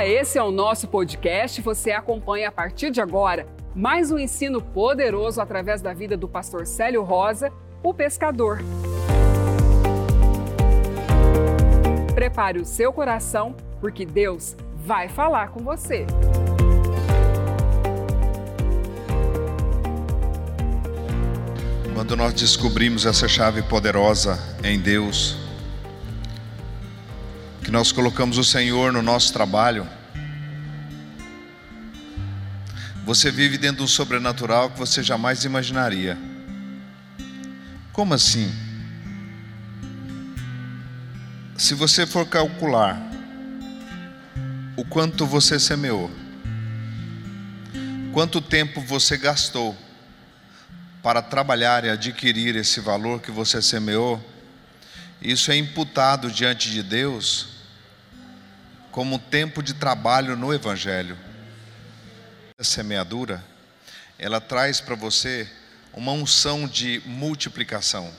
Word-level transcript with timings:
Olá, 0.00 0.08
esse 0.08 0.38
é 0.38 0.42
o 0.42 0.50
nosso 0.50 0.88
podcast. 0.88 1.60
Você 1.60 1.90
acompanha 1.90 2.48
a 2.48 2.50
partir 2.50 2.90
de 2.90 3.02
agora 3.02 3.46
mais 3.74 4.10
um 4.10 4.18
ensino 4.18 4.62
poderoso 4.62 5.42
através 5.42 5.82
da 5.82 5.92
vida 5.92 6.16
do 6.16 6.26
pastor 6.26 6.66
Célio 6.66 7.02
Rosa, 7.02 7.52
o 7.82 7.92
pescador. 7.92 8.60
Prepare 12.14 12.58
o 12.58 12.64
seu 12.64 12.94
coração, 12.94 13.54
porque 13.78 14.06
Deus 14.06 14.56
vai 14.86 15.06
falar 15.06 15.50
com 15.50 15.60
você. 15.60 16.06
Quando 21.92 22.16
nós 22.16 22.32
descobrimos 22.32 23.04
essa 23.04 23.28
chave 23.28 23.60
poderosa 23.64 24.38
em 24.64 24.80
Deus, 24.80 25.49
que 27.62 27.70
nós 27.70 27.92
colocamos 27.92 28.38
o 28.38 28.44
Senhor 28.44 28.92
no 28.92 29.02
nosso 29.02 29.32
trabalho, 29.32 29.86
você 33.04 33.30
vive 33.30 33.58
dentro 33.58 33.78
de 33.78 33.82
um 33.82 33.88
sobrenatural 33.88 34.70
que 34.70 34.78
você 34.78 35.02
jamais 35.02 35.44
imaginaria. 35.44 36.16
Como 37.92 38.14
assim? 38.14 38.50
Se 41.56 41.74
você 41.74 42.06
for 42.06 42.26
calcular 42.26 43.00
o 44.76 44.84
quanto 44.84 45.26
você 45.26 45.58
semeou, 45.58 46.10
quanto 48.12 48.40
tempo 48.40 48.80
você 48.80 49.16
gastou 49.16 49.76
para 51.02 51.20
trabalhar 51.20 51.84
e 51.84 51.90
adquirir 51.90 52.56
esse 52.56 52.80
valor 52.80 53.20
que 53.20 53.30
você 53.30 53.60
semeou, 53.60 54.24
isso 55.20 55.50
é 55.50 55.56
imputado 55.56 56.30
diante 56.30 56.70
de 56.70 56.82
Deus 56.82 57.48
como 58.90 59.18
tempo 59.18 59.62
de 59.62 59.74
trabalho 59.74 60.36
no 60.36 60.52
Evangelho. 60.52 61.16
A 62.58 62.64
semeadura, 62.64 63.44
ela 64.18 64.40
traz 64.40 64.80
para 64.80 64.94
você 64.94 65.48
uma 65.92 66.12
unção 66.12 66.66
de 66.66 67.02
multiplicação. 67.04 68.12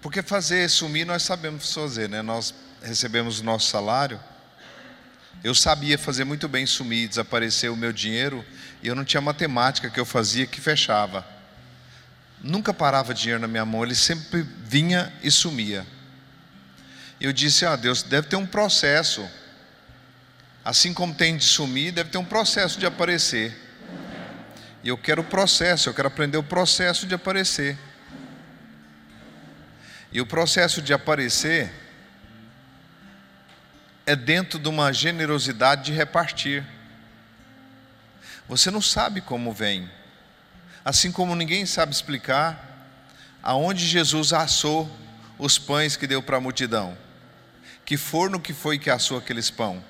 Porque 0.00 0.22
fazer 0.22 0.68
sumir 0.68 1.06
nós 1.06 1.22
sabemos 1.22 1.72
fazer, 1.72 2.08
né? 2.08 2.20
Nós 2.20 2.54
recebemos 2.82 3.40
o 3.40 3.44
nosso 3.44 3.70
salário. 3.70 4.20
Eu 5.42 5.54
sabia 5.54 5.98
fazer 5.98 6.24
muito 6.24 6.48
bem 6.48 6.66
sumir, 6.66 7.08
desaparecer 7.08 7.70
o 7.70 7.76
meu 7.76 7.92
dinheiro, 7.92 8.44
e 8.82 8.88
eu 8.88 8.94
não 8.94 9.04
tinha 9.04 9.20
matemática 9.20 9.88
que 9.90 10.00
eu 10.00 10.04
fazia 10.04 10.46
que 10.46 10.60
fechava. 10.60 11.33
Nunca 12.44 12.74
parava 12.74 13.14
dinheiro 13.14 13.40
na 13.40 13.48
minha 13.48 13.64
mão, 13.64 13.82
ele 13.82 13.94
sempre 13.94 14.42
vinha 14.42 15.10
e 15.22 15.30
sumia. 15.30 15.86
Eu 17.18 17.32
disse: 17.32 17.64
Ah, 17.64 17.74
Deus, 17.74 18.02
deve 18.02 18.28
ter 18.28 18.36
um 18.36 18.44
processo. 18.44 19.26
Assim 20.62 20.92
como 20.92 21.14
tem 21.14 21.38
de 21.38 21.44
sumir, 21.44 21.90
deve 21.90 22.10
ter 22.10 22.18
um 22.18 22.24
processo 22.24 22.78
de 22.78 22.84
aparecer. 22.84 23.58
E 24.82 24.88
eu 24.88 24.98
quero 24.98 25.22
o 25.22 25.24
processo, 25.24 25.88
eu 25.88 25.94
quero 25.94 26.08
aprender 26.08 26.36
o 26.36 26.42
processo 26.42 27.06
de 27.06 27.14
aparecer. 27.14 27.78
E 30.12 30.20
o 30.20 30.26
processo 30.26 30.82
de 30.82 30.92
aparecer 30.92 31.72
é 34.04 34.14
dentro 34.14 34.58
de 34.58 34.68
uma 34.68 34.92
generosidade 34.92 35.84
de 35.84 35.92
repartir. 35.92 36.62
Você 38.46 38.70
não 38.70 38.82
sabe 38.82 39.22
como 39.22 39.50
vem, 39.50 39.90
assim 40.84 41.10
como 41.10 41.34
ninguém 41.34 41.64
sabe 41.64 41.94
explicar 41.94 42.72
aonde 43.42 43.86
Jesus 43.86 44.32
assou 44.32 44.90
os 45.38 45.58
pães 45.58 45.96
que 45.96 46.06
deu 46.06 46.22
para 46.22 46.36
a 46.36 46.40
multidão. 46.40 46.96
Que 47.84 47.96
forno 47.96 48.40
que 48.40 48.52
foi 48.52 48.78
que 48.78 48.90
assou 48.90 49.18
aqueles 49.18 49.50
pão? 49.50 49.82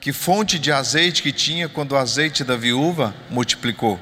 Que 0.00 0.12
fonte 0.12 0.58
de 0.58 0.72
azeite 0.72 1.22
que 1.22 1.32
tinha 1.32 1.68
quando 1.68 1.92
o 1.92 1.96
azeite 1.96 2.42
da 2.42 2.56
viúva 2.56 3.14
multiplicou? 3.30 4.00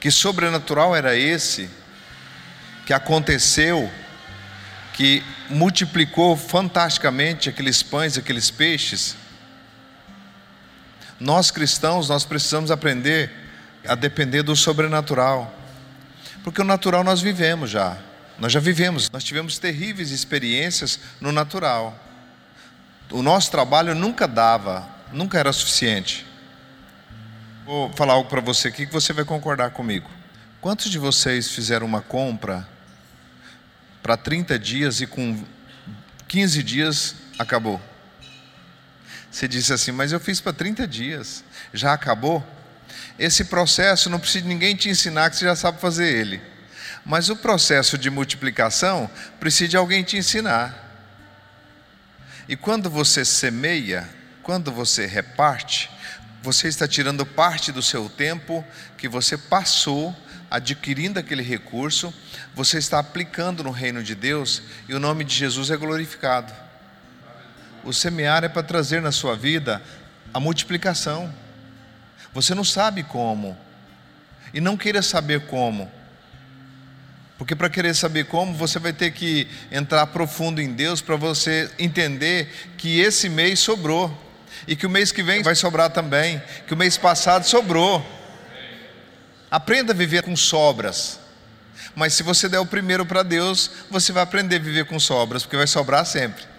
Que 0.00 0.10
sobrenatural 0.10 0.94
era 0.94 1.16
esse 1.16 1.68
que 2.86 2.92
aconteceu, 2.92 3.90
que 4.94 5.22
multiplicou 5.48 6.36
fantasticamente 6.36 7.48
aqueles 7.48 7.82
pães, 7.82 8.18
aqueles 8.18 8.50
peixes? 8.50 9.16
Nós 11.22 11.52
cristãos, 11.52 12.08
nós 12.08 12.24
precisamos 12.24 12.72
aprender 12.72 13.30
a 13.86 13.94
depender 13.94 14.42
do 14.42 14.56
sobrenatural, 14.56 15.54
porque 16.42 16.60
o 16.60 16.64
natural 16.64 17.04
nós 17.04 17.20
vivemos 17.20 17.70
já, 17.70 17.96
nós 18.40 18.52
já 18.52 18.58
vivemos, 18.58 19.08
nós 19.08 19.22
tivemos 19.22 19.56
terríveis 19.56 20.10
experiências 20.10 20.98
no 21.20 21.30
natural. 21.30 21.96
O 23.08 23.22
nosso 23.22 23.52
trabalho 23.52 23.94
nunca 23.94 24.26
dava, 24.26 24.84
nunca 25.12 25.38
era 25.38 25.52
suficiente. 25.52 26.26
Vou 27.64 27.92
falar 27.92 28.14
algo 28.14 28.28
para 28.28 28.40
você 28.40 28.66
aqui 28.66 28.84
que 28.84 28.92
você 28.92 29.12
vai 29.12 29.24
concordar 29.24 29.70
comigo. 29.70 30.10
Quantos 30.60 30.90
de 30.90 30.98
vocês 30.98 31.52
fizeram 31.52 31.86
uma 31.86 32.00
compra 32.00 32.66
para 34.02 34.16
30 34.16 34.58
dias 34.58 35.00
e 35.00 35.06
com 35.06 35.40
15 36.26 36.64
dias 36.64 37.14
acabou? 37.38 37.80
Você 39.32 39.48
disse 39.48 39.72
assim, 39.72 39.92
mas 39.92 40.12
eu 40.12 40.20
fiz 40.20 40.40
para 40.40 40.52
30 40.52 40.86
dias, 40.86 41.42
já 41.72 41.94
acabou? 41.94 42.46
Esse 43.18 43.46
processo 43.46 44.10
não 44.10 44.20
precisa 44.20 44.42
de 44.42 44.48
ninguém 44.48 44.76
te 44.76 44.90
ensinar 44.90 45.30
que 45.30 45.36
você 45.36 45.46
já 45.46 45.56
sabe 45.56 45.80
fazer 45.80 46.06
ele. 46.06 46.40
Mas 47.04 47.30
o 47.30 47.36
processo 47.36 47.96
de 47.96 48.10
multiplicação 48.10 49.10
precisa 49.40 49.70
de 49.70 49.76
alguém 49.76 50.04
te 50.04 50.18
ensinar. 50.18 50.78
E 52.46 52.56
quando 52.56 52.90
você 52.90 53.24
semeia, 53.24 54.06
quando 54.42 54.70
você 54.70 55.06
reparte, 55.06 55.90
você 56.42 56.68
está 56.68 56.86
tirando 56.86 57.24
parte 57.24 57.72
do 57.72 57.82
seu 57.82 58.10
tempo 58.10 58.62
que 58.98 59.08
você 59.08 59.38
passou 59.38 60.14
adquirindo 60.50 61.18
aquele 61.18 61.42
recurso, 61.42 62.12
você 62.54 62.76
está 62.76 62.98
aplicando 62.98 63.64
no 63.64 63.70
reino 63.70 64.02
de 64.02 64.14
Deus 64.14 64.62
e 64.86 64.94
o 64.94 65.00
nome 65.00 65.24
de 65.24 65.34
Jesus 65.34 65.70
é 65.70 65.76
glorificado. 65.76 66.52
O 67.84 67.92
semear 67.92 68.44
é 68.44 68.48
para 68.48 68.62
trazer 68.62 69.00
na 69.00 69.12
sua 69.12 69.36
vida 69.36 69.82
a 70.32 70.38
multiplicação. 70.38 71.32
Você 72.32 72.54
não 72.54 72.64
sabe 72.64 73.02
como, 73.02 73.56
e 74.54 74.60
não 74.60 74.76
queira 74.76 75.02
saber 75.02 75.46
como, 75.46 75.90
porque 77.36 77.56
para 77.56 77.68
querer 77.68 77.94
saber 77.94 78.26
como, 78.26 78.54
você 78.54 78.78
vai 78.78 78.92
ter 78.92 79.10
que 79.10 79.48
entrar 79.70 80.06
profundo 80.06 80.60
em 80.60 80.72
Deus 80.72 81.00
para 81.00 81.16
você 81.16 81.68
entender 81.78 82.48
que 82.78 83.00
esse 83.00 83.28
mês 83.28 83.58
sobrou 83.58 84.16
e 84.66 84.76
que 84.76 84.86
o 84.86 84.90
mês 84.90 85.10
que 85.10 85.24
vem 85.24 85.42
vai 85.42 85.56
sobrar 85.56 85.90
também, 85.90 86.40
que 86.66 86.72
o 86.72 86.76
mês 86.76 86.96
passado 86.96 87.44
sobrou. 87.44 88.06
Aprenda 89.50 89.92
a 89.92 89.96
viver 89.96 90.22
com 90.22 90.36
sobras. 90.36 91.18
Mas 91.96 92.14
se 92.14 92.22
você 92.22 92.48
der 92.48 92.60
o 92.60 92.66
primeiro 92.66 93.04
para 93.04 93.22
Deus, 93.22 93.70
você 93.90 94.12
vai 94.12 94.22
aprender 94.22 94.56
a 94.56 94.60
viver 94.60 94.84
com 94.86 95.00
sobras, 95.00 95.42
porque 95.42 95.56
vai 95.56 95.66
sobrar 95.66 96.06
sempre. 96.06 96.51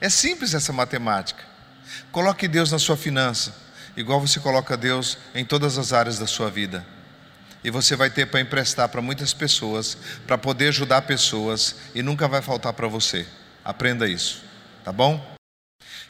É 0.00 0.08
simples 0.08 0.54
essa 0.54 0.72
matemática. 0.72 1.42
Coloque 2.12 2.46
Deus 2.46 2.70
na 2.70 2.78
sua 2.78 2.96
finança, 2.96 3.54
igual 3.96 4.20
você 4.20 4.38
coloca 4.38 4.76
Deus 4.76 5.18
em 5.34 5.44
todas 5.44 5.78
as 5.78 5.92
áreas 5.92 6.18
da 6.18 6.26
sua 6.26 6.50
vida. 6.50 6.86
E 7.64 7.70
você 7.70 7.96
vai 7.96 8.08
ter 8.08 8.26
para 8.26 8.40
emprestar 8.40 8.88
para 8.88 9.02
muitas 9.02 9.34
pessoas, 9.34 9.96
para 10.26 10.38
poder 10.38 10.68
ajudar 10.68 11.02
pessoas, 11.02 11.74
e 11.94 12.02
nunca 12.02 12.28
vai 12.28 12.40
faltar 12.40 12.72
para 12.72 12.86
você. 12.86 13.26
Aprenda 13.64 14.06
isso, 14.08 14.44
tá 14.84 14.92
bom? 14.92 15.36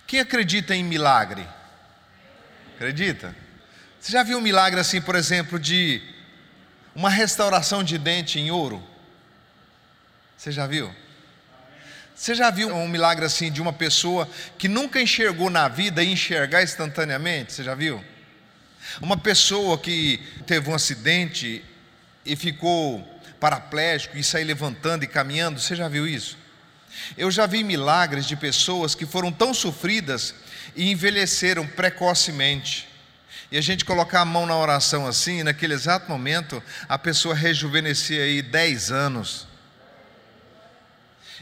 Quem 0.06 0.20
acredita 0.20 0.75
em 0.75 0.84
milagre? 0.84 1.47
Acredita? 2.76 3.34
Você 4.00 4.12
já 4.12 4.22
viu 4.22 4.38
um 4.38 4.43
milagre 4.43 4.78
assim, 4.78 5.00
por 5.00 5.15
exemplo, 5.15 5.59
de 5.59 6.03
uma 6.94 7.11
restauração 7.11 7.82
de 7.82 7.99
dente 7.99 8.38
em 8.38 8.50
ouro? 8.50 8.82
Você 10.37 10.52
já 10.52 10.67
viu? 10.67 10.94
Você 12.19 12.35
já 12.35 12.50
viu 12.50 12.69
um 12.75 12.88
milagre 12.88 13.25
assim 13.25 13.50
de 13.50 13.62
uma 13.62 13.73
pessoa 13.73 14.29
que 14.59 14.67
nunca 14.67 15.00
enxergou 15.00 15.49
na 15.49 15.69
vida 15.69 16.03
e 16.03 16.12
enxergar 16.12 16.65
instantaneamente? 16.65 17.53
Você 17.53 17.62
já 17.62 17.76
viu? 17.76 18.05
Uma 19.00 19.17
pessoa 19.17 19.79
que 19.79 20.20
teve 20.44 20.69
um 20.69 20.75
acidente 20.75 21.65
e 22.26 22.35
ficou 22.35 23.06
paraplégico 23.38 24.19
e 24.19 24.25
saiu 24.25 24.49
levantando 24.49 25.05
e 25.05 25.06
caminhando, 25.06 25.61
você 25.61 25.76
já 25.76 25.87
viu 25.87 26.09
isso? 26.09 26.37
Eu 27.17 27.31
já 27.31 27.47
vi 27.47 27.62
milagres 27.62 28.26
de 28.26 28.35
pessoas 28.35 28.97
que 28.97 29.06
foram 29.06 29.31
tão 29.31 29.55
sofridas 29.55 30.35
e 30.75 30.91
envelheceram 30.91 31.69
precocemente. 31.69 32.88
E 33.53 33.56
a 33.56 33.61
gente 33.61 33.85
colocar 33.85 34.23
a 34.23 34.25
mão 34.25 34.44
na 34.44 34.56
oração 34.56 35.06
assim, 35.06 35.44
naquele 35.44 35.75
exato 35.75 36.11
momento, 36.11 36.61
a 36.88 36.99
pessoa 36.99 37.32
rejuvenescia 37.32 38.25
aí 38.25 38.43
10 38.43 38.91
anos. 38.91 39.47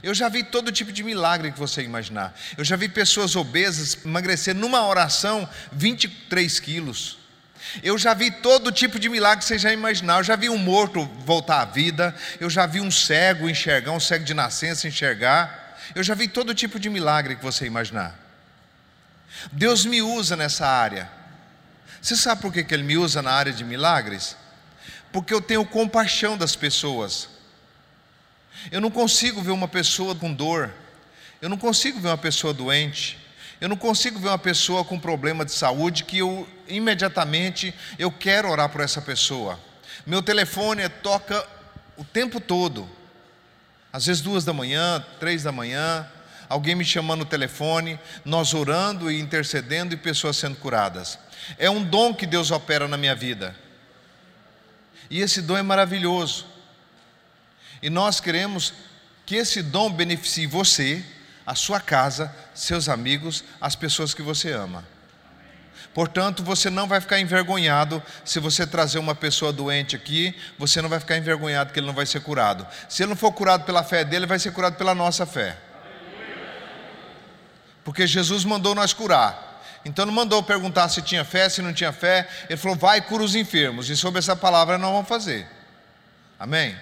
Eu 0.06 0.14
já 0.14 0.28
vi 0.28 0.44
todo 0.44 0.70
tipo 0.70 0.92
de 0.92 1.02
milagre 1.02 1.50
que 1.50 1.58
você 1.58 1.82
imaginar. 1.82 2.32
Eu 2.56 2.64
já 2.64 2.76
vi 2.76 2.88
pessoas 2.88 3.34
obesas 3.34 3.98
emagrecer 4.04 4.54
numa 4.54 4.86
oração 4.86 5.48
23 5.72 6.60
quilos. 6.60 7.18
Eu 7.82 7.98
já 7.98 8.14
vi 8.14 8.30
todo 8.30 8.70
tipo 8.70 9.00
de 9.00 9.08
milagre 9.08 9.40
que 9.40 9.46
você 9.46 9.58
já 9.58 9.72
imaginar. 9.72 10.18
Eu 10.18 10.22
já 10.22 10.36
vi 10.36 10.48
um 10.48 10.58
morto 10.58 11.04
voltar 11.24 11.62
à 11.62 11.64
vida. 11.64 12.14
Eu 12.38 12.48
já 12.48 12.66
vi 12.66 12.80
um 12.80 12.88
cego 12.88 13.50
enxergar, 13.50 13.90
um 13.90 13.98
cego 13.98 14.24
de 14.24 14.32
nascença 14.32 14.86
enxergar. 14.86 15.76
Eu 15.92 16.04
já 16.04 16.14
vi 16.14 16.28
todo 16.28 16.54
tipo 16.54 16.78
de 16.78 16.88
milagre 16.88 17.34
que 17.34 17.42
você 17.42 17.66
imaginar. 17.66 18.16
Deus 19.50 19.84
me 19.84 20.02
usa 20.02 20.36
nessa 20.36 20.68
área. 20.68 21.10
Você 22.00 22.14
sabe 22.14 22.42
por 22.42 22.52
que, 22.52 22.64
Ele 22.72 22.84
me 22.84 22.96
usa 22.96 23.22
na 23.22 23.32
área 23.32 23.52
de 23.52 23.64
milagres? 23.64 24.36
Porque 25.10 25.34
eu 25.34 25.40
tenho 25.40 25.66
compaixão 25.66 26.38
das 26.38 26.54
pessoas. 26.54 27.34
Eu 28.70 28.80
não 28.80 28.90
consigo 28.90 29.42
ver 29.42 29.50
uma 29.50 29.68
pessoa 29.68 30.14
com 30.14 30.32
dor. 30.32 30.72
Eu 31.40 31.48
não 31.48 31.56
consigo 31.56 32.00
ver 32.00 32.08
uma 32.08 32.18
pessoa 32.18 32.52
doente. 32.52 33.18
Eu 33.60 33.68
não 33.68 33.76
consigo 33.76 34.18
ver 34.18 34.28
uma 34.28 34.38
pessoa 34.38 34.84
com 34.84 34.98
problema 34.98 35.44
de 35.44 35.52
saúde 35.52 36.04
que 36.04 36.18
eu 36.18 36.46
imediatamente 36.68 37.74
eu 37.98 38.10
quero 38.10 38.50
orar 38.50 38.68
por 38.68 38.80
essa 38.80 39.00
pessoa. 39.00 39.58
Meu 40.06 40.22
telefone 40.22 40.88
toca 40.88 41.46
o 41.96 42.04
tempo 42.04 42.40
todo. 42.40 42.88
Às 43.92 44.06
vezes 44.06 44.20
duas 44.20 44.44
da 44.44 44.52
manhã, 44.52 45.04
três 45.18 45.42
da 45.42 45.52
manhã, 45.52 46.06
alguém 46.48 46.74
me 46.74 46.84
chamando 46.84 47.20
no 47.20 47.24
telefone, 47.24 47.98
nós 48.24 48.52
orando 48.52 49.10
e 49.10 49.18
intercedendo 49.18 49.94
e 49.94 49.96
pessoas 49.96 50.36
sendo 50.36 50.56
curadas. 50.56 51.18
É 51.58 51.70
um 51.70 51.82
dom 51.82 52.12
que 52.12 52.26
Deus 52.26 52.50
opera 52.50 52.86
na 52.86 52.96
minha 52.96 53.14
vida. 53.14 53.56
E 55.08 55.20
esse 55.20 55.40
dom 55.40 55.56
é 55.56 55.62
maravilhoso. 55.62 56.46
E 57.86 57.90
nós 57.90 58.18
queremos 58.18 58.74
que 59.24 59.36
esse 59.36 59.62
dom 59.62 59.88
beneficie 59.92 60.44
você, 60.44 61.04
a 61.46 61.54
sua 61.54 61.78
casa, 61.78 62.34
seus 62.52 62.88
amigos, 62.88 63.44
as 63.60 63.76
pessoas 63.76 64.12
que 64.12 64.22
você 64.22 64.50
ama. 64.50 64.84
Portanto, 65.94 66.42
você 66.42 66.68
não 66.68 66.88
vai 66.88 67.00
ficar 67.00 67.20
envergonhado 67.20 68.02
se 68.24 68.40
você 68.40 68.66
trazer 68.66 68.98
uma 68.98 69.14
pessoa 69.14 69.52
doente 69.52 69.94
aqui, 69.94 70.34
você 70.58 70.82
não 70.82 70.88
vai 70.88 70.98
ficar 70.98 71.16
envergonhado 71.16 71.72
que 71.72 71.78
ele 71.78 71.86
não 71.86 71.94
vai 71.94 72.06
ser 72.06 72.18
curado. 72.22 72.66
Se 72.88 73.04
ele 73.04 73.10
não 73.10 73.16
for 73.16 73.30
curado 73.30 73.62
pela 73.64 73.84
fé 73.84 74.02
dele, 74.02 74.16
ele 74.16 74.26
vai 74.26 74.40
ser 74.40 74.50
curado 74.50 74.74
pela 74.74 74.92
nossa 74.92 75.24
fé. 75.24 75.56
Porque 77.84 78.04
Jesus 78.04 78.44
mandou 78.44 78.74
nós 78.74 78.92
curar. 78.92 79.62
Então 79.84 80.04
não 80.04 80.12
mandou 80.12 80.42
perguntar 80.42 80.88
se 80.88 81.00
tinha 81.02 81.24
fé, 81.24 81.48
se 81.48 81.62
não 81.62 81.72
tinha 81.72 81.92
fé. 81.92 82.28
Ele 82.48 82.56
falou: 82.56 82.76
vai 82.76 83.00
cura 83.00 83.22
os 83.22 83.36
enfermos. 83.36 83.88
E 83.88 83.96
sobre 83.96 84.18
essa 84.18 84.34
palavra 84.34 84.76
nós 84.76 84.90
vamos 84.90 85.08
fazer. 85.08 85.46
Amém? 86.36 86.76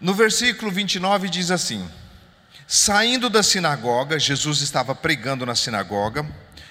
No 0.00 0.14
versículo 0.14 0.70
29 0.70 1.28
diz 1.28 1.50
assim: 1.50 1.88
Saindo 2.66 3.28
da 3.28 3.42
sinagoga, 3.42 4.18
Jesus 4.18 4.60
estava 4.60 4.94
pregando 4.94 5.44
na 5.44 5.56
sinagoga, 5.56 6.24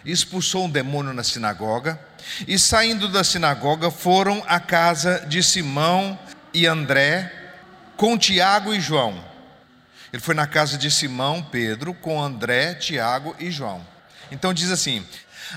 expulsou 0.06 0.66
um 0.66 0.70
demônio 0.70 1.14
na 1.14 1.24
sinagoga, 1.24 2.00
e 2.48 2.58
saindo 2.58 3.10
da 3.10 3.26
sinagoga 3.26 3.92
foram 3.92 4.42
à 4.48 4.60
casa 4.62 5.26
de 5.28 5.44
Simão 5.44 6.18
e 6.54 6.66
André, 6.66 7.34
com 7.98 8.18
Tiago 8.18 8.74
e 8.74 8.80
João. 8.80 9.22
Ele 10.14 10.22
foi 10.22 10.34
na 10.34 10.48
casa 10.48 10.78
de 10.78 10.90
Simão, 10.90 11.44
Pedro, 11.44 11.94
com 11.94 12.22
André, 12.22 12.76
Tiago 12.76 13.36
e 13.38 13.52
João. 13.52 13.86
Então 14.32 14.54
diz 14.54 14.72
assim: 14.72 15.06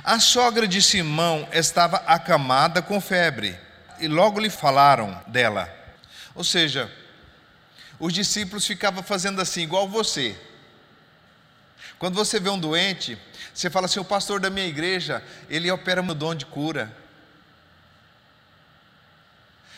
A 0.02 0.18
sogra 0.18 0.66
de 0.66 0.82
Simão 0.82 1.46
estava 1.52 1.98
acamada 1.98 2.82
com 2.82 3.00
febre, 3.00 3.56
e 4.00 4.08
logo 4.08 4.40
lhe 4.40 4.50
falaram 4.50 5.22
dela. 5.28 5.72
Ou 6.34 6.42
seja, 6.42 6.90
os 8.00 8.14
discípulos 8.14 8.66
ficavam 8.66 9.02
fazendo 9.02 9.40
assim, 9.40 9.60
igual 9.62 9.86
você. 9.86 10.36
Quando 11.98 12.14
você 12.14 12.40
vê 12.40 12.48
um 12.48 12.58
doente, 12.58 13.18
você 13.52 13.68
fala 13.68 13.84
assim: 13.84 14.00
o 14.00 14.04
pastor 14.04 14.40
da 14.40 14.48
minha 14.48 14.66
igreja, 14.66 15.22
ele 15.50 15.70
opera 15.70 16.00
no 16.00 16.14
dom 16.14 16.34
de 16.34 16.46
cura. 16.46 16.90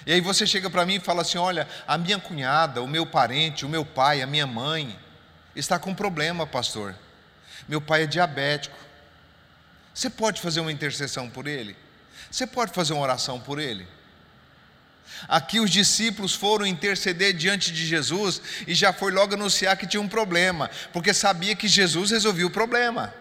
E 0.06 0.12
aí 0.12 0.20
você 0.20 0.46
chega 0.46 0.70
para 0.70 0.86
mim 0.86 0.94
e 0.94 1.00
fala 1.00 1.22
assim: 1.22 1.36
olha, 1.36 1.68
a 1.86 1.98
minha 1.98 2.20
cunhada, 2.20 2.80
o 2.80 2.86
meu 2.86 3.04
parente, 3.04 3.66
o 3.66 3.68
meu 3.68 3.84
pai, 3.84 4.22
a 4.22 4.26
minha 4.26 4.46
mãe, 4.46 4.96
está 5.56 5.80
com 5.80 5.92
problema, 5.92 6.46
pastor. 6.46 6.94
Meu 7.66 7.80
pai 7.80 8.04
é 8.04 8.06
diabético. 8.06 8.76
Você 9.92 10.08
pode 10.08 10.40
fazer 10.40 10.60
uma 10.60 10.72
intercessão 10.72 11.28
por 11.28 11.48
ele? 11.48 11.76
Você 12.30 12.46
pode 12.46 12.72
fazer 12.72 12.92
uma 12.92 13.02
oração 13.02 13.40
por 13.40 13.58
ele? 13.58 13.86
Aqui 15.28 15.60
os 15.60 15.70
discípulos 15.70 16.34
foram 16.34 16.66
interceder 16.66 17.32
diante 17.32 17.72
de 17.72 17.86
Jesus 17.86 18.40
e 18.66 18.74
já 18.74 18.92
foi 18.92 19.12
logo 19.12 19.34
anunciar 19.34 19.76
que 19.76 19.86
tinha 19.86 20.00
um 20.00 20.08
problema, 20.08 20.70
porque 20.92 21.14
sabia 21.14 21.54
que 21.54 21.68
Jesus 21.68 22.10
resolvia 22.10 22.46
o 22.46 22.50
problema. 22.50 23.14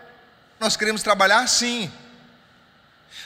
Nós 0.60 0.76
queremos 0.76 1.04
trabalhar 1.04 1.40
assim. 1.40 1.92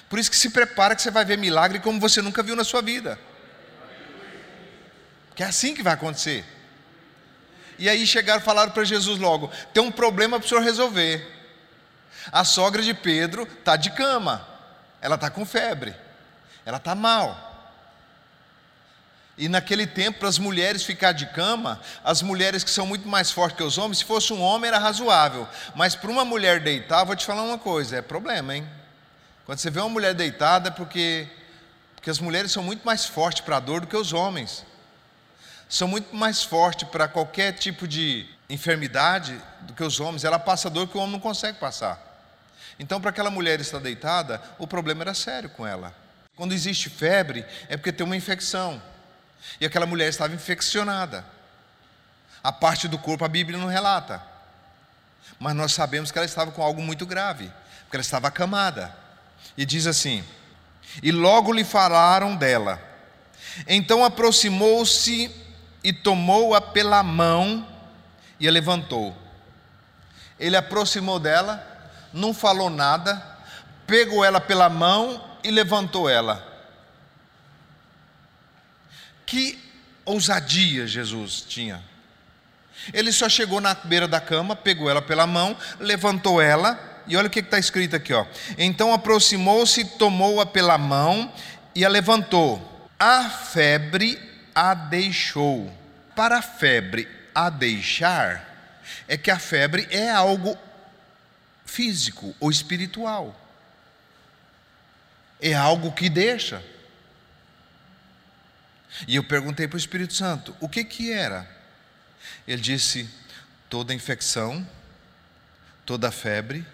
Por 0.09 0.19
isso 0.19 0.29
que 0.29 0.37
se 0.37 0.49
prepara 0.49 0.95
que 0.95 1.01
você 1.01 1.11
vai 1.11 1.25
ver 1.25 1.37
milagre 1.37 1.79
como 1.79 1.99
você 1.99 2.21
nunca 2.21 2.43
viu 2.43 2.55
na 2.55 2.63
sua 2.63 2.81
vida. 2.81 3.19
Que 5.35 5.43
é 5.43 5.45
assim 5.45 5.73
que 5.73 5.83
vai 5.83 5.93
acontecer. 5.93 6.45
E 7.77 7.89
aí 7.89 8.07
chegaram 8.07 8.41
e 8.41 8.43
falaram 8.43 8.71
para 8.71 8.83
Jesus 8.83 9.19
logo: 9.19 9.51
tem 9.73 9.83
um 9.83 9.91
problema 9.91 10.39
para 10.39 10.45
o 10.45 10.49
senhor 10.49 10.63
resolver. 10.63 11.33
A 12.31 12.43
sogra 12.43 12.81
de 12.81 12.93
Pedro 12.93 13.43
está 13.43 13.75
de 13.75 13.91
cama, 13.91 14.47
ela 15.01 15.15
está 15.15 15.29
com 15.29 15.45
febre, 15.45 15.93
ela 16.65 16.77
está 16.77 16.95
mal. 16.95 17.44
E 19.37 19.49
naquele 19.49 19.85
tempo, 19.85 20.19
para 20.19 20.29
as 20.29 20.39
mulheres 20.39 20.83
ficar 20.83 21.11
de 21.11 21.25
cama, 21.25 21.81
as 22.03 22.21
mulheres 22.21 22.63
que 22.63 22.69
são 22.69 22.87
muito 22.87 23.07
mais 23.07 23.31
fortes 23.31 23.57
que 23.57 23.63
os 23.63 23.77
homens, 23.77 23.97
se 23.97 24.05
fosse 24.05 24.31
um 24.31 24.41
homem 24.41 24.69
era 24.69 24.79
razoável. 24.79 25.47
Mas 25.75 25.93
para 25.93 26.09
uma 26.09 26.23
mulher 26.23 26.61
deitar, 26.61 27.03
vou 27.03 27.15
te 27.15 27.25
falar 27.25 27.43
uma 27.43 27.57
coisa: 27.57 27.97
é 27.97 28.01
problema, 28.01 28.55
hein? 28.55 28.67
Quando 29.45 29.59
você 29.59 29.69
vê 29.69 29.79
uma 29.79 29.89
mulher 29.89 30.13
deitada, 30.13 30.69
é 30.69 30.71
porque, 30.71 31.27
porque 31.95 32.09
as 32.09 32.19
mulheres 32.19 32.51
são 32.51 32.63
muito 32.63 32.85
mais 32.85 33.05
fortes 33.05 33.41
para 33.41 33.57
a 33.57 33.59
dor 33.59 33.81
do 33.81 33.87
que 33.87 33.97
os 33.97 34.13
homens. 34.13 34.65
São 35.67 35.87
muito 35.87 36.15
mais 36.15 36.41
fortes 36.41 36.87
para 36.87 37.07
qualquer 37.07 37.51
tipo 37.53 37.87
de 37.87 38.25
enfermidade 38.49 39.39
do 39.61 39.73
que 39.73 39.83
os 39.83 39.99
homens. 39.99 40.23
Ela 40.23 40.39
passa 40.39 40.69
dor 40.69 40.87
que 40.87 40.97
o 40.97 41.01
homem 41.01 41.13
não 41.13 41.19
consegue 41.19 41.59
passar. 41.59 42.01
Então, 42.79 43.01
para 43.01 43.09
aquela 43.09 43.29
mulher 43.29 43.59
estar 43.59 43.79
deitada, 43.79 44.41
o 44.57 44.65
problema 44.65 45.03
era 45.03 45.13
sério 45.13 45.49
com 45.49 45.65
ela. 45.67 45.93
Quando 46.35 46.53
existe 46.53 46.89
febre, 46.89 47.45
é 47.67 47.77
porque 47.77 47.91
tem 47.91 48.05
uma 48.05 48.15
infecção. 48.15 48.81
E 49.59 49.65
aquela 49.65 49.85
mulher 49.85 50.09
estava 50.09 50.33
infeccionada. 50.33 51.25
A 52.43 52.51
parte 52.51 52.87
do 52.87 52.97
corpo 52.97 53.25
a 53.25 53.27
Bíblia 53.27 53.57
não 53.57 53.67
relata. 53.67 54.21
Mas 55.39 55.55
nós 55.55 55.73
sabemos 55.73 56.11
que 56.11 56.17
ela 56.17 56.25
estava 56.25 56.51
com 56.51 56.61
algo 56.61 56.81
muito 56.81 57.05
grave, 57.05 57.51
porque 57.83 57.97
ela 57.97 58.01
estava 58.01 58.27
acamada. 58.27 58.95
E 59.57 59.65
diz 59.65 59.87
assim: 59.87 60.23
E 61.01 61.11
logo 61.11 61.51
lhe 61.51 61.63
falaram 61.63 62.35
dela. 62.35 62.81
Então 63.67 64.03
aproximou-se 64.03 65.33
e 65.83 65.93
tomou-a 65.93 66.59
pela 66.59 67.01
mão 67.03 67.67
e 68.39 68.47
a 68.47 68.51
levantou. 68.51 69.15
Ele 70.39 70.57
aproximou 70.57 71.19
dela, 71.19 71.65
não 72.11 72.33
falou 72.33 72.69
nada, 72.69 73.23
pegou 73.87 74.23
ela 74.25 74.41
pela 74.41 74.69
mão 74.69 75.23
e 75.43 75.51
levantou 75.51 76.09
ela. 76.09 76.54
Que 79.25 79.59
ousadia 80.05 80.87
Jesus 80.87 81.41
tinha. 81.47 81.83
Ele 82.93 83.11
só 83.11 83.27
chegou 83.27 83.59
na 83.59 83.73
beira 83.73 84.07
da 84.07 84.19
cama, 84.19 84.55
pegou 84.55 84.89
ela 84.89 85.01
pela 85.01 85.25
mão, 85.25 85.57
levantou 85.79 86.41
ela, 86.41 86.79
e 87.07 87.15
olha 87.15 87.27
o 87.27 87.29
que 87.29 87.39
está 87.39 87.57
escrito 87.57 87.95
aqui, 87.95 88.13
ó. 88.13 88.25
Então 88.57 88.93
aproximou-se, 88.93 89.85
tomou-a 89.97 90.45
pela 90.45 90.77
mão 90.77 91.31
e 91.73 91.85
a 91.85 91.89
levantou. 91.89 92.89
A 92.99 93.29
febre 93.29 94.19
a 94.53 94.73
deixou. 94.73 95.71
Para 96.15 96.39
a 96.39 96.41
febre 96.41 97.07
a 97.33 97.49
deixar, 97.49 98.55
é 99.07 99.17
que 99.17 99.29
a 99.29 99.37
febre 99.37 99.87
é 99.91 100.09
algo 100.09 100.57
físico 101.65 102.33
ou 102.39 102.49
espiritual. 102.49 103.35
É 105.41 105.53
algo 105.53 105.91
que 105.91 106.09
deixa. 106.09 106.63
E 109.07 109.15
eu 109.15 109.23
perguntei 109.23 109.67
para 109.67 109.75
o 109.75 109.79
Espírito 109.79 110.13
Santo, 110.13 110.55
o 110.59 110.69
que 110.69 110.83
que 110.83 111.11
era? 111.11 111.49
Ele 112.47 112.61
disse: 112.61 113.09
toda 113.69 113.93
infecção, 113.93 114.65
toda 115.85 116.11
febre, 116.11 116.65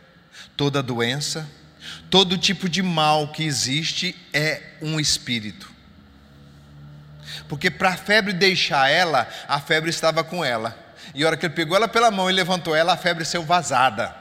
toda 0.56 0.84
doença, 0.84 1.50
todo 2.10 2.38
tipo 2.38 2.70
de 2.70 2.82
mal 2.82 3.32
que 3.32 3.44
existe 3.44 4.16
é 4.34 4.62
um 4.82 5.00
espírito. 5.00 5.72
Porque 7.48 7.72
para 7.72 7.90
a 7.90 7.98
febre 7.98 8.34
deixar 8.34 8.90
ela, 8.90 9.28
a 9.48 9.60
febre 9.60 9.90
estava 9.90 10.24
com 10.24 10.44
ela. 10.44 10.78
E 11.14 11.24
a 11.24 11.28
hora 11.28 11.38
que 11.38 11.46
ele 11.46 11.54
pegou 11.54 11.76
ela 11.76 11.88
pela 11.88 12.12
mão 12.12 12.30
e 12.30 12.34
levantou 12.34 12.76
ela, 12.76 12.94
a 12.94 12.98
febre 12.98 13.26
saiu 13.26 13.44
vazada 13.44 14.21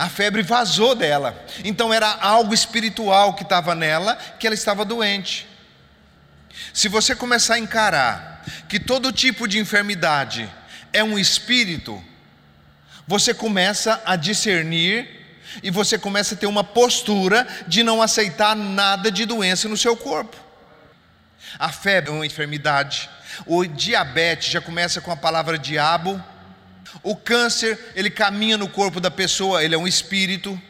a 0.00 0.08
febre 0.08 0.40
vazou 0.40 0.94
dela. 0.94 1.44
Então 1.62 1.92
era 1.92 2.08
algo 2.22 2.54
espiritual 2.54 3.34
que 3.34 3.42
estava 3.42 3.74
nela, 3.74 4.16
que 4.38 4.46
ela 4.46 4.54
estava 4.54 4.82
doente. 4.82 5.46
Se 6.72 6.88
você 6.88 7.14
começar 7.14 7.56
a 7.56 7.58
encarar 7.58 8.42
que 8.66 8.80
todo 8.80 9.12
tipo 9.12 9.46
de 9.46 9.58
enfermidade 9.58 10.50
é 10.90 11.04
um 11.04 11.18
espírito, 11.18 12.02
você 13.06 13.34
começa 13.34 14.00
a 14.06 14.16
discernir 14.16 15.20
E 15.62 15.70
você 15.70 15.98
começa 15.98 16.34
a 16.34 16.38
ter 16.38 16.46
uma 16.46 16.62
postura 16.62 17.46
de 17.66 17.82
não 17.82 18.00
aceitar 18.00 18.54
nada 18.54 19.10
de 19.10 19.26
doença 19.26 19.68
no 19.68 19.76
seu 19.76 19.96
corpo. 19.96 20.36
A 21.58 21.70
febre 21.70 22.10
é 22.10 22.14
uma 22.14 22.26
enfermidade. 22.26 23.10
O 23.46 23.64
diabetes 23.64 24.50
já 24.50 24.60
começa 24.60 25.00
com 25.00 25.10
a 25.10 25.16
palavra 25.16 25.58
diabo. 25.58 26.22
O 27.02 27.16
câncer, 27.16 27.92
ele 27.94 28.10
caminha 28.10 28.56
no 28.56 28.68
corpo 28.68 29.00
da 29.00 29.10
pessoa, 29.10 29.62
ele 29.62 29.74
é 29.74 29.78
um 29.78 29.86
espírito. 29.86 30.60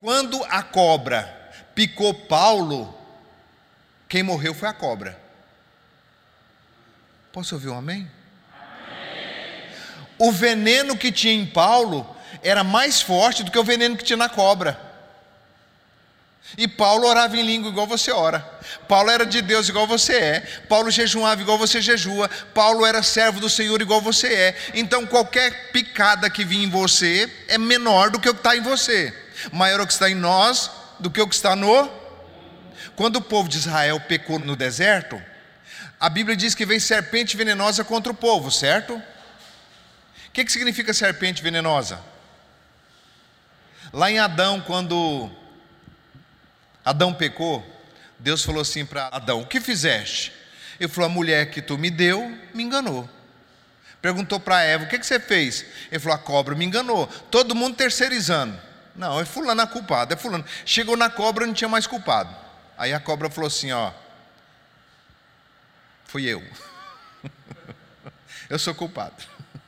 Quando 0.00 0.42
a 0.44 0.62
cobra 0.62 1.50
picou 1.74 2.14
Paulo, 2.14 2.96
quem 4.08 4.22
morreu 4.22 4.54
foi 4.54 4.68
a 4.68 4.72
cobra. 4.72 5.20
Posso 7.32 7.54
ouvir 7.54 7.68
um 7.68 7.76
amém? 7.76 8.10
amém? 8.52 9.64
O 10.18 10.32
veneno 10.32 10.96
que 10.96 11.12
tinha 11.12 11.34
em 11.34 11.46
Paulo 11.46 12.16
era 12.42 12.64
mais 12.64 13.00
forte 13.00 13.42
do 13.42 13.50
que 13.50 13.58
o 13.58 13.64
veneno 13.64 13.96
que 13.96 14.04
tinha 14.04 14.16
na 14.16 14.28
cobra. 14.28 14.87
E 16.56 16.66
Paulo 16.66 17.06
orava 17.06 17.36
em 17.36 17.42
língua 17.42 17.70
igual 17.70 17.86
você 17.86 18.10
ora. 18.10 18.40
Paulo 18.88 19.10
era 19.10 19.26
de 19.26 19.42
Deus 19.42 19.68
igual 19.68 19.86
você 19.86 20.14
é. 20.14 20.40
Paulo 20.68 20.90
jejuava 20.90 21.42
igual 21.42 21.58
você 21.58 21.82
jejua. 21.82 22.28
Paulo 22.54 22.86
era 22.86 23.02
servo 23.02 23.38
do 23.38 23.50
Senhor 23.50 23.80
igual 23.82 24.00
você 24.00 24.28
é. 24.28 24.56
Então 24.74 25.06
qualquer 25.06 25.70
picada 25.72 26.30
que 26.30 26.44
vinha 26.44 26.64
em 26.64 26.70
você 26.70 27.30
é 27.48 27.58
menor 27.58 28.10
do 28.10 28.18
que 28.18 28.28
o 28.28 28.34
que 28.34 28.40
está 28.40 28.56
em 28.56 28.62
você. 28.62 29.14
Maior 29.52 29.80
o 29.80 29.86
que 29.86 29.92
está 29.92 30.08
em 30.08 30.14
nós 30.14 30.70
do 30.98 31.10
que 31.10 31.20
o 31.20 31.28
que 31.28 31.34
está 31.34 31.54
no. 31.54 31.90
Quando 32.96 33.16
o 33.16 33.22
povo 33.22 33.48
de 33.48 33.58
Israel 33.58 34.00
pecou 34.00 34.38
no 34.38 34.56
deserto, 34.56 35.22
a 36.00 36.08
Bíblia 36.08 36.36
diz 36.36 36.54
que 36.54 36.64
veio 36.64 36.80
serpente 36.80 37.36
venenosa 37.36 37.84
contra 37.84 38.10
o 38.10 38.14
povo, 38.14 38.50
certo? 38.50 38.94
O 38.94 39.02
que, 40.32 40.44
que 40.44 40.52
significa 40.52 40.94
serpente 40.94 41.42
venenosa? 41.42 42.00
Lá 43.92 44.10
em 44.10 44.18
Adão, 44.18 44.60
quando 44.60 45.30
Adão 46.88 47.12
pecou, 47.12 47.62
Deus 48.18 48.42
falou 48.42 48.62
assim 48.62 48.86
para 48.86 49.08
Adão: 49.08 49.42
O 49.42 49.46
que 49.46 49.60
fizeste? 49.60 50.32
Ele 50.80 50.88
falou: 50.88 51.10
A 51.10 51.12
mulher 51.12 51.50
que 51.50 51.60
tu 51.60 51.76
me 51.76 51.90
deu 51.90 52.34
me 52.54 52.62
enganou. 52.62 53.06
Perguntou 54.00 54.40
para 54.40 54.62
Eva: 54.62 54.84
O 54.84 54.88
que, 54.88 54.98
que 54.98 55.06
você 55.06 55.20
fez? 55.20 55.66
Ele 55.90 55.98
falou: 55.98 56.16
A 56.16 56.18
cobra 56.18 56.54
me 56.54 56.64
enganou. 56.64 57.06
Todo 57.30 57.54
mundo 57.54 57.76
terceirizando. 57.76 58.58
Não, 58.96 59.20
é 59.20 59.26
Fulano 59.26 59.60
a 59.60 59.66
culpado, 59.66 60.14
é 60.14 60.16
Fulano. 60.16 60.46
Chegou 60.64 60.96
na 60.96 61.10
cobra, 61.10 61.46
não 61.46 61.52
tinha 61.52 61.68
mais 61.68 61.86
culpado. 61.86 62.34
Aí 62.78 62.94
a 62.94 62.98
cobra 62.98 63.28
falou 63.28 63.48
assim: 63.48 63.70
Ó, 63.70 63.92
fui 66.06 66.24
eu. 66.24 66.42
eu 68.48 68.58
sou 68.58 68.74
culpado. 68.74 69.14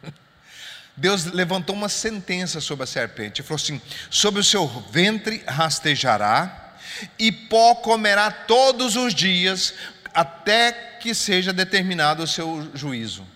Deus 0.97 1.27
levantou 1.27 1.77
uma 1.77 1.91
sentença 1.91 2.62
sobre 2.62 2.85
a 2.85 2.87
serpente. 2.87 3.43
Ele 3.43 3.47
falou 3.47 3.61
assim: 3.62 3.79
Sobre 4.09 4.41
o 4.41 4.45
seu 4.45 4.67
ventre 4.91 5.45
rastejará 5.47 6.70
e 7.19 7.30
pó 7.30 7.75
comerá 7.76 8.30
todos 8.30 8.97
os 8.97 9.14
dias, 9.14 9.75
até 10.12 10.73
que 11.00 11.14
seja 11.14 11.52
determinado 11.52 12.23
o 12.23 12.26
seu 12.26 12.71
juízo. 12.75 13.26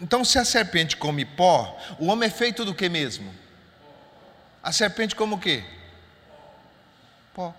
Então, 0.00 0.24
se 0.24 0.38
a 0.38 0.44
serpente 0.44 0.96
come 0.96 1.24
pó, 1.24 1.78
o 1.98 2.06
homem 2.06 2.28
é 2.28 2.30
feito 2.30 2.64
do 2.64 2.74
que 2.74 2.88
mesmo? 2.88 3.32
A 4.62 4.72
serpente 4.72 5.14
come 5.14 5.34
o 5.34 5.38
quê? 5.38 5.64
Pó. 7.34 7.54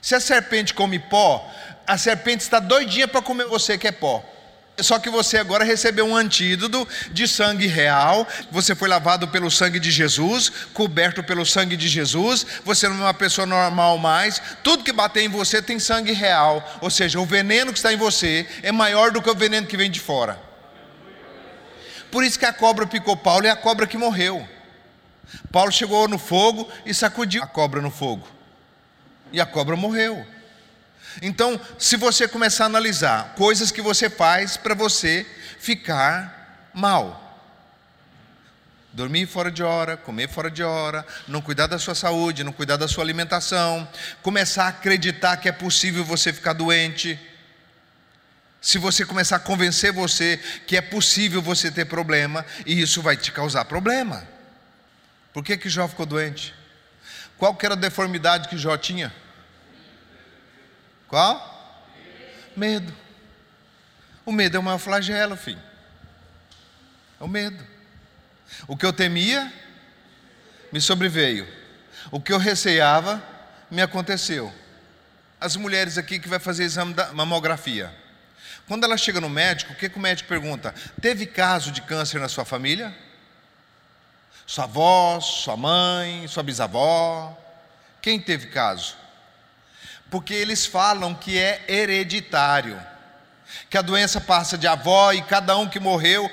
Se 0.00 0.14
a 0.14 0.20
serpente 0.20 0.72
come 0.72 0.98
pó, 0.98 1.50
a 1.86 1.98
serpente 1.98 2.42
está 2.42 2.58
doidinha 2.58 3.08
para 3.08 3.22
comer 3.22 3.46
você 3.46 3.76
que 3.76 3.88
é 3.88 3.92
pó. 3.92 4.24
Só 4.78 4.98
que 4.98 5.08
você 5.08 5.38
agora 5.38 5.64
recebeu 5.64 6.06
um 6.06 6.14
antídoto 6.14 6.86
de 7.10 7.26
sangue 7.26 7.66
real, 7.66 8.28
você 8.50 8.74
foi 8.74 8.88
lavado 8.88 9.26
pelo 9.28 9.50
sangue 9.50 9.80
de 9.80 9.90
Jesus, 9.90 10.52
coberto 10.74 11.24
pelo 11.24 11.46
sangue 11.46 11.78
de 11.78 11.88
Jesus, 11.88 12.46
você 12.62 12.86
não 12.86 12.96
é 12.96 13.00
uma 13.00 13.14
pessoa 13.14 13.46
normal 13.46 13.96
mais, 13.96 14.40
tudo 14.62 14.84
que 14.84 14.92
bater 14.92 15.22
em 15.22 15.28
você 15.28 15.62
tem 15.62 15.78
sangue 15.78 16.12
real, 16.12 16.78
ou 16.82 16.90
seja, 16.90 17.18
o 17.18 17.24
veneno 17.24 17.72
que 17.72 17.78
está 17.78 17.90
em 17.90 17.96
você 17.96 18.46
é 18.62 18.70
maior 18.70 19.10
do 19.10 19.22
que 19.22 19.30
o 19.30 19.34
veneno 19.34 19.66
que 19.66 19.78
vem 19.78 19.90
de 19.90 19.98
fora. 19.98 20.38
Por 22.10 22.22
isso 22.22 22.38
que 22.38 22.44
a 22.44 22.52
cobra 22.52 22.86
picou 22.86 23.16
Paulo 23.16 23.46
e 23.46 23.50
a 23.50 23.56
cobra 23.56 23.86
que 23.86 23.96
morreu. 23.96 24.46
Paulo 25.50 25.72
chegou 25.72 26.06
no 26.06 26.18
fogo 26.18 26.68
e 26.84 26.92
sacudiu 26.92 27.42
a 27.42 27.46
cobra 27.46 27.80
no 27.80 27.90
fogo, 27.90 28.28
e 29.32 29.40
a 29.40 29.46
cobra 29.46 29.74
morreu. 29.74 30.35
Então, 31.22 31.60
se 31.78 31.96
você 31.96 32.28
começar 32.28 32.64
a 32.64 32.66
analisar 32.66 33.34
coisas 33.34 33.70
que 33.70 33.80
você 33.80 34.10
faz 34.10 34.56
para 34.56 34.74
você 34.74 35.26
ficar 35.58 36.70
mal, 36.74 37.22
dormir 38.92 39.26
fora 39.26 39.50
de 39.50 39.62
hora, 39.62 39.96
comer 39.96 40.28
fora 40.28 40.50
de 40.50 40.62
hora, 40.62 41.06
não 41.28 41.40
cuidar 41.40 41.66
da 41.66 41.78
sua 41.78 41.94
saúde, 41.94 42.44
não 42.44 42.52
cuidar 42.52 42.76
da 42.76 42.88
sua 42.88 43.04
alimentação, 43.04 43.88
começar 44.22 44.64
a 44.64 44.68
acreditar 44.68 45.36
que 45.36 45.48
é 45.48 45.52
possível 45.52 46.04
você 46.04 46.32
ficar 46.32 46.52
doente. 46.52 47.18
Se 48.60 48.78
você 48.78 49.04
começar 49.04 49.36
a 49.36 49.40
convencer 49.40 49.92
você 49.92 50.40
que 50.66 50.76
é 50.76 50.80
possível 50.80 51.42
você 51.42 51.70
ter 51.70 51.84
problema, 51.84 52.44
e 52.64 52.80
isso 52.80 53.02
vai 53.02 53.16
te 53.16 53.30
causar 53.32 53.64
problema. 53.66 54.26
Por 55.32 55.44
que 55.44 55.56
que 55.56 55.68
Jó 55.68 55.86
ficou 55.86 56.06
doente? 56.06 56.54
Qual 57.36 57.54
que 57.54 57.66
era 57.66 57.74
a 57.74 57.78
deformidade 57.78 58.48
que 58.48 58.56
Jó 58.56 58.76
tinha? 58.78 59.14
Qual? 61.08 61.54
Medo. 62.56 62.94
O 64.24 64.32
medo 64.32 64.56
é 64.56 64.60
o 64.60 64.62
maior 64.62 64.78
flagelo, 64.78 65.36
filho. 65.36 65.62
É 67.20 67.24
o 67.24 67.28
medo. 67.28 67.64
O 68.66 68.76
que 68.76 68.84
eu 68.84 68.92
temia 68.92 69.52
me 70.72 70.80
sobreveio. 70.80 71.46
O 72.10 72.20
que 72.20 72.32
eu 72.32 72.38
receava 72.38 73.22
me 73.70 73.82
aconteceu. 73.82 74.52
As 75.40 75.56
mulheres 75.56 75.98
aqui 75.98 76.18
que 76.18 76.28
vai 76.28 76.38
fazer 76.38 76.64
exame 76.64 76.94
da 76.94 77.12
mamografia. 77.12 77.94
Quando 78.66 78.84
ela 78.84 78.96
chega 78.96 79.20
no 79.20 79.28
médico, 79.28 79.72
o 79.72 79.76
que, 79.76 79.88
que 79.88 79.96
o 79.96 80.00
médico 80.00 80.28
pergunta? 80.28 80.74
Teve 81.00 81.26
caso 81.26 81.70
de 81.70 81.82
câncer 81.82 82.20
na 82.20 82.28
sua 82.28 82.44
família? 82.44 82.94
Sua 84.46 84.64
avó, 84.64 85.20
sua 85.20 85.56
mãe, 85.56 86.26
sua 86.26 86.42
bisavó? 86.42 87.36
Quem 88.00 88.20
teve 88.20 88.48
caso? 88.48 88.96
Porque 90.10 90.34
eles 90.34 90.66
falam 90.66 91.14
que 91.14 91.38
é 91.38 91.64
hereditário, 91.68 92.80
que 93.68 93.78
a 93.78 93.82
doença 93.82 94.20
passa 94.20 94.56
de 94.56 94.66
avó 94.66 95.12
e 95.12 95.22
cada 95.22 95.56
um 95.56 95.68
que 95.68 95.80
morreu 95.80 96.30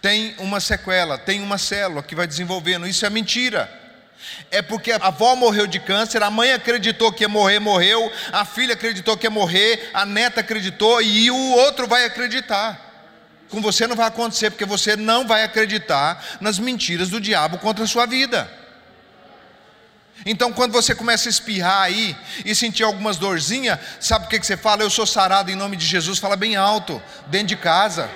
tem 0.00 0.34
uma 0.38 0.60
sequela, 0.60 1.18
tem 1.18 1.42
uma 1.42 1.58
célula 1.58 2.02
que 2.02 2.14
vai 2.14 2.26
desenvolvendo. 2.26 2.86
Isso 2.86 3.04
é 3.04 3.10
mentira. 3.10 3.70
É 4.50 4.62
porque 4.62 4.92
a 4.92 4.96
avó 4.96 5.34
morreu 5.36 5.66
de 5.66 5.78
câncer, 5.78 6.22
a 6.22 6.30
mãe 6.30 6.52
acreditou 6.52 7.12
que 7.12 7.24
ia 7.24 7.28
morrer, 7.28 7.58
morreu, 7.58 8.10
a 8.32 8.44
filha 8.44 8.74
acreditou 8.74 9.16
que 9.16 9.26
ia 9.26 9.30
morrer, 9.30 9.90
a 9.92 10.04
neta 10.04 10.40
acreditou 10.40 11.02
e 11.02 11.30
o 11.30 11.52
outro 11.56 11.86
vai 11.86 12.04
acreditar. 12.04 12.82
Com 13.48 13.60
você 13.60 13.86
não 13.86 13.94
vai 13.94 14.08
acontecer, 14.08 14.50
porque 14.50 14.64
você 14.64 14.96
não 14.96 15.26
vai 15.26 15.44
acreditar 15.44 16.24
nas 16.40 16.58
mentiras 16.58 17.08
do 17.08 17.20
diabo 17.20 17.58
contra 17.58 17.84
a 17.84 17.88
sua 17.88 18.06
vida. 18.06 18.50
Então, 20.28 20.52
quando 20.52 20.72
você 20.72 20.92
começa 20.92 21.28
a 21.28 21.30
espirrar 21.30 21.82
aí 21.82 22.16
e 22.44 22.52
sentir 22.52 22.82
algumas 22.82 23.16
dorzinhas, 23.16 23.78
sabe 24.00 24.26
o 24.26 24.28
que, 24.28 24.40
que 24.40 24.46
você 24.46 24.56
fala? 24.56 24.82
Eu 24.82 24.90
sou 24.90 25.06
sarado 25.06 25.52
em 25.52 25.54
nome 25.54 25.76
de 25.76 25.86
Jesus, 25.86 26.18
fala 26.18 26.34
bem 26.34 26.56
alto, 26.56 27.00
dentro 27.28 27.46
de 27.46 27.56
casa. 27.56 28.10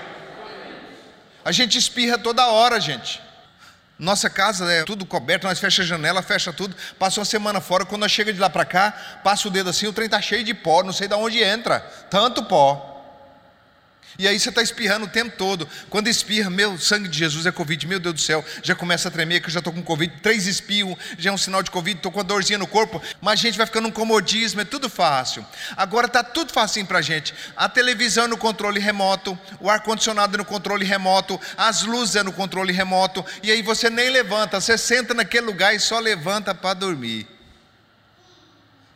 A 1.45 1.53
gente 1.53 1.79
espirra 1.79 2.19
toda 2.19 2.49
hora, 2.49 2.81
gente. 2.81 3.23
Nossa 3.97 4.29
casa 4.29 4.69
é 4.73 4.83
tudo 4.83 5.07
coberto, 5.07 5.47
nós 5.47 5.61
fecha 5.61 5.83
a 5.83 5.87
janela, 5.87 6.21
fecha 6.21 6.53
tudo, 6.53 6.75
passa 6.99 7.21
uma 7.21 7.25
semana 7.25 7.61
fora, 7.61 7.87
quando 7.87 8.01
nós 8.01 8.11
chega 8.11 8.33
de 8.33 8.41
lá 8.41 8.51
para 8.51 8.65
cá, 8.65 8.91
passa 9.23 9.47
o 9.47 9.51
dedo 9.51 9.71
assim, 9.71 9.87
o 9.87 9.93
trem 9.93 10.07
está 10.07 10.21
cheio 10.21 10.43
de 10.43 10.53
pó, 10.53 10.83
não 10.83 10.93
sei 10.93 11.07
de 11.07 11.15
onde 11.15 11.41
entra, 11.41 11.79
tanto 12.11 12.43
pó. 12.43 12.90
E 14.21 14.29
aí 14.29 14.39
você 14.39 14.51
está 14.51 14.61
espirrando 14.61 15.07
o 15.07 15.09
tempo 15.09 15.35
todo. 15.35 15.67
Quando 15.89 16.07
espirra, 16.07 16.51
meu 16.51 16.79
sangue 16.79 17.09
de 17.09 17.17
Jesus 17.17 17.47
é 17.47 17.51
Covid, 17.51 17.87
meu 17.87 17.99
Deus 17.99 18.15
do 18.17 18.21
céu, 18.21 18.45
já 18.63 18.75
começa 18.75 19.09
a 19.09 19.11
tremer, 19.11 19.41
que 19.41 19.47
eu 19.47 19.51
já 19.51 19.61
estou 19.61 19.73
com 19.73 19.83
Covid, 19.83 20.15
três 20.21 20.47
espirros, 20.47 20.95
já 21.17 21.31
é 21.31 21.33
um 21.33 21.39
sinal 21.39 21.63
de 21.63 21.71
Covid, 21.71 21.97
estou 21.97 22.13
com 22.13 22.21
a 22.21 22.23
dorzinha 22.23 22.59
no 22.59 22.67
corpo, 22.67 23.01
mas 23.19 23.41
a 23.41 23.43
gente 23.43 23.57
vai 23.57 23.65
ficando 23.65 23.89
um 23.89 23.91
comodismo, 23.91 24.61
é 24.61 24.65
tudo 24.67 24.91
fácil. 24.91 25.43
Agora 25.75 26.07
está 26.07 26.23
tudo 26.23 26.53
facinho 26.53 26.85
para 26.85 26.99
a 26.99 27.03
gente. 27.03 27.33
A 27.57 27.67
televisão 27.67 28.29
no 28.29 28.37
controle 28.37 28.79
remoto, 28.79 29.39
o 29.59 29.71
ar-condicionado 29.71 30.37
no 30.37 30.45
controle 30.45 30.85
remoto, 30.85 31.41
as 31.57 31.85
luzes 31.85 32.17
é 32.17 32.23
no 32.23 32.35
controle 32.35 32.75
remoto, 32.75 33.25
e 33.43 33.51
aí 33.51 33.63
você 33.63 33.89
nem 33.89 34.11
levanta, 34.11 34.61
você 34.61 34.77
senta 34.77 35.15
naquele 35.15 35.47
lugar 35.47 35.75
e 35.75 35.81
só 35.81 35.99
levanta 35.99 36.55
para 36.55 36.75
dormir. 36.75 37.27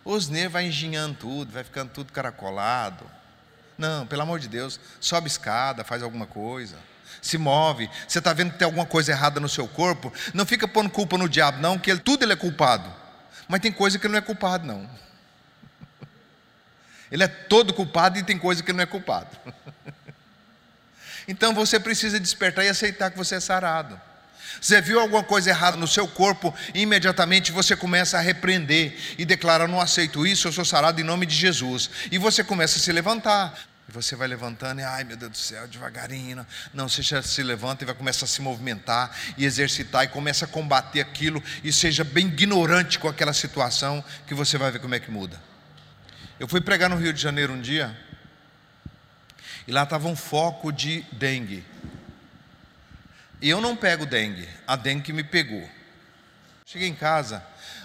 Os 0.05 0.29
nervos 0.29 0.53
vai 0.53 0.67
enginhando 0.67 1.15
tudo, 1.15 1.51
vai 1.51 1.65
ficando 1.65 1.89
tudo 1.93 2.13
caracolado. 2.13 3.24
Não, 3.77 4.07
pelo 4.07 4.23
amor 4.23 4.39
de 4.39 4.49
Deus, 4.49 4.79
sobe 5.01 5.27
escada, 5.27 5.85
faz 5.85 6.03
alguma 6.03 6.27
coisa, 6.27 6.77
se 7.21 7.37
move. 7.37 7.91
Você 8.07 8.19
está 8.19 8.33
vendo 8.33 8.53
que 8.53 8.59
tem 8.59 8.67
alguma 8.67 8.87
coisa 8.87 9.13
errada 9.13 9.41
no 9.41 9.49
seu 9.49 9.67
corpo? 9.67 10.13
Não 10.33 10.47
fica 10.47 10.69
pondo 10.69 10.91
culpa 10.91 11.19
no 11.19 11.29
diabo, 11.29 11.61
não, 11.61 11.79
que 11.79 11.91
ele, 11.91 12.01
tudo 12.01 12.25
ele 12.25 12.33
é 12.33 12.37
culpado. 12.37 12.93
Mas 13.49 13.61
tem 13.61 13.73
coisa 13.73 13.99
que 13.99 14.07
ele 14.07 14.13
não 14.13 14.19
é 14.19 14.23
culpado, 14.23 14.67
não. 14.67 14.89
Ele 17.11 17.23
é 17.23 17.29
todo 17.29 17.75
culpado 17.75 18.19
e 18.19 18.23
tem 18.23 18.39
coisa 18.39 18.63
que 18.63 18.71
ele 18.71 18.77
não 18.77 18.85
é 18.85 18.87
culpado. 18.87 19.37
Então 21.27 21.55
você 21.55 21.81
precisa 21.81 22.21
despertar 22.21 22.67
e 22.67 22.69
aceitar 22.69 23.11
que 23.11 23.17
você 23.17 23.37
é 23.37 23.41
sarado. 23.41 23.99
Você 24.61 24.81
viu 24.81 25.01
alguma 25.01 25.23
coisa 25.23 25.51
errada 25.51 25.77
no 25.77 25.87
seu 25.87 26.07
corpo, 26.07 26.55
imediatamente 26.75 27.53
você 27.53 27.77
começa 27.77 28.19
a 28.19 28.21
repreender 28.21 28.95
e 29.19 29.25
declara: 29.25 29.69
Não 29.69 29.81
aceito 29.81 30.27
isso, 30.27 30.49
eu 30.49 30.53
sou 30.53 30.65
sarado 30.65 31.01
em 31.01 31.05
nome 31.05 31.27
de 31.27 31.35
Jesus. 31.35 31.91
E 32.11 32.19
você 32.19 32.43
começa 32.43 32.79
a 32.79 32.81
se 32.81 32.93
levantar. 32.93 33.55
E 33.89 33.93
você 33.93 34.17
vai 34.17 34.27
levantando 34.27 34.81
e, 34.81 34.85
ai 34.85 35.05
meu 35.05 35.17
Deus 35.17 35.31
do 35.31 35.37
céu, 35.37 35.69
devagarinho. 35.69 36.47
Não, 36.73 36.89
você 36.89 37.03
já 37.03 37.21
se 37.23 37.43
levanta 37.43 37.85
e 37.85 37.87
vai 37.87 37.95
começar 37.95 38.25
a 38.25 38.29
se 38.29 38.41
movimentar 38.41 39.15
e 39.37 39.45
exercitar 39.45 40.05
e 40.05 40.09
começa 40.09 40.47
a 40.47 40.49
combater 40.49 41.01
aquilo 41.01 41.43
e 41.63 41.71
seja 41.73 42.03
bem 42.03 42.29
ignorante 42.29 42.99
com 42.99 43.09
aquela 43.09 43.35
situação 43.35 44.03
que 44.27 44.35
você 44.35 44.57
vai 44.57 44.71
ver 44.71 44.79
como 44.79 44.95
é 44.95 45.01
que 45.01 45.11
muda. 45.11 45.39
Eu 46.41 46.49
fui 46.49 46.61
pregar 46.61 46.89
no 46.89 46.97
Rio 46.97 47.13
de 47.13 47.21
Janeiro 47.21 47.53
um 47.53 47.61
dia 47.61 47.95
e 49.67 49.73
lá 49.73 49.83
estava 49.83 50.09
um 50.09 50.17
foco 50.17 50.73
de 50.73 51.05
dengue. 51.13 51.65
Eu 53.47 53.61
não 53.61 53.77
pego 53.77 54.07
dengue, 54.07 54.49
a 54.67 54.75
dengue 54.75 55.03
que 55.03 55.13
me 55.13 55.23
pegou. 55.23 55.69
Cheguei 56.65 56.89
em 56.89 56.95
casa, 56.95 57.45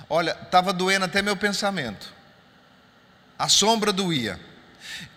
olha, 0.10 0.32
estava 0.42 0.72
doendo 0.72 1.04
até 1.04 1.22
meu 1.22 1.36
pensamento. 1.36 2.14
A 3.38 3.50
sombra 3.50 3.92
doía. 3.92 4.40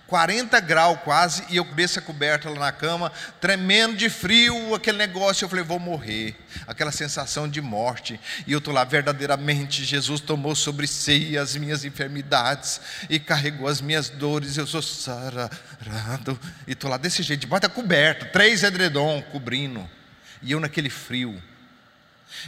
40 0.09 0.61
graus 0.61 0.99
quase, 1.05 1.45
e 1.49 1.57
eu 1.57 1.65
cabeça 1.65 2.01
coberta 2.01 2.51
lá 2.51 2.59
na 2.59 2.73
cama, 2.73 3.11
tremendo 3.41 3.97
de 3.97 4.11
frio, 4.11 4.75
aquele 4.75 4.99
negócio. 4.99 5.45
Eu 5.45 5.49
falei, 5.49 5.65
vou 5.65 5.79
morrer. 5.79 6.37
Aquela 6.67 6.93
sensação 6.93 7.49
de 7.49 7.63
morte. 7.63 8.21
E 8.47 8.53
eu 8.53 8.59
estou 8.59 8.75
lá, 8.75 8.85
verdadeiramente, 8.85 9.85
Jesus 9.85 10.21
tomou 10.21 10.55
sobre 10.55 10.87
si 10.87 11.39
as 11.39 11.57
minhas 11.57 11.85
enfermidades 11.85 12.81
e 13.09 13.19
carregou 13.19 13.69
as 13.69 13.81
minhas 13.81 14.11
dores. 14.11 14.59
Eu 14.59 14.67
sou 14.67 14.83
sarado. 14.83 16.39
E 16.67 16.73
estou 16.73 16.91
lá 16.91 16.99
desse 16.99 17.23
jeito, 17.23 17.47
da 17.47 17.69
coberta, 17.69 18.27
três 18.27 18.63
edredom 18.63 19.23
cobrindo. 19.33 19.89
E 20.43 20.53
eu 20.53 20.61
naquele 20.61 20.91
frio. 20.91 21.41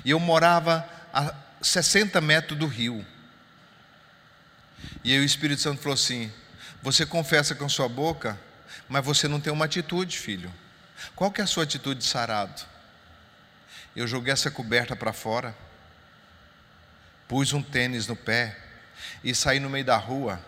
E 0.04 0.10
eu 0.10 0.20
morava 0.20 0.88
a 1.12 1.34
60 1.62 2.20
metros 2.20 2.58
do 2.58 2.66
rio. 2.66 3.04
E 5.02 5.12
aí 5.12 5.18
o 5.18 5.24
Espírito 5.24 5.62
Santo 5.62 5.80
falou 5.80 5.94
assim: 5.94 6.32
Você 6.82 7.06
confessa 7.06 7.54
com 7.54 7.68
sua 7.68 7.88
boca, 7.88 8.38
mas 8.88 9.04
você 9.04 9.28
não 9.28 9.40
tem 9.40 9.52
uma 9.52 9.64
atitude, 9.64 10.18
filho. 10.18 10.52
Qual 11.14 11.30
que 11.30 11.40
é 11.40 11.44
a 11.44 11.46
sua 11.46 11.64
atitude 11.64 12.00
de 12.00 12.06
sarado? 12.06 12.62
Eu 13.94 14.06
joguei 14.06 14.32
essa 14.32 14.50
coberta 14.50 14.96
para 14.96 15.12
fora, 15.12 15.56
pus 17.28 17.52
um 17.52 17.62
tênis 17.62 18.06
no 18.06 18.16
pé 18.16 18.58
e 19.22 19.34
saí 19.34 19.60
no 19.60 19.70
meio 19.70 19.84
da 19.84 19.96
rua 19.96 20.40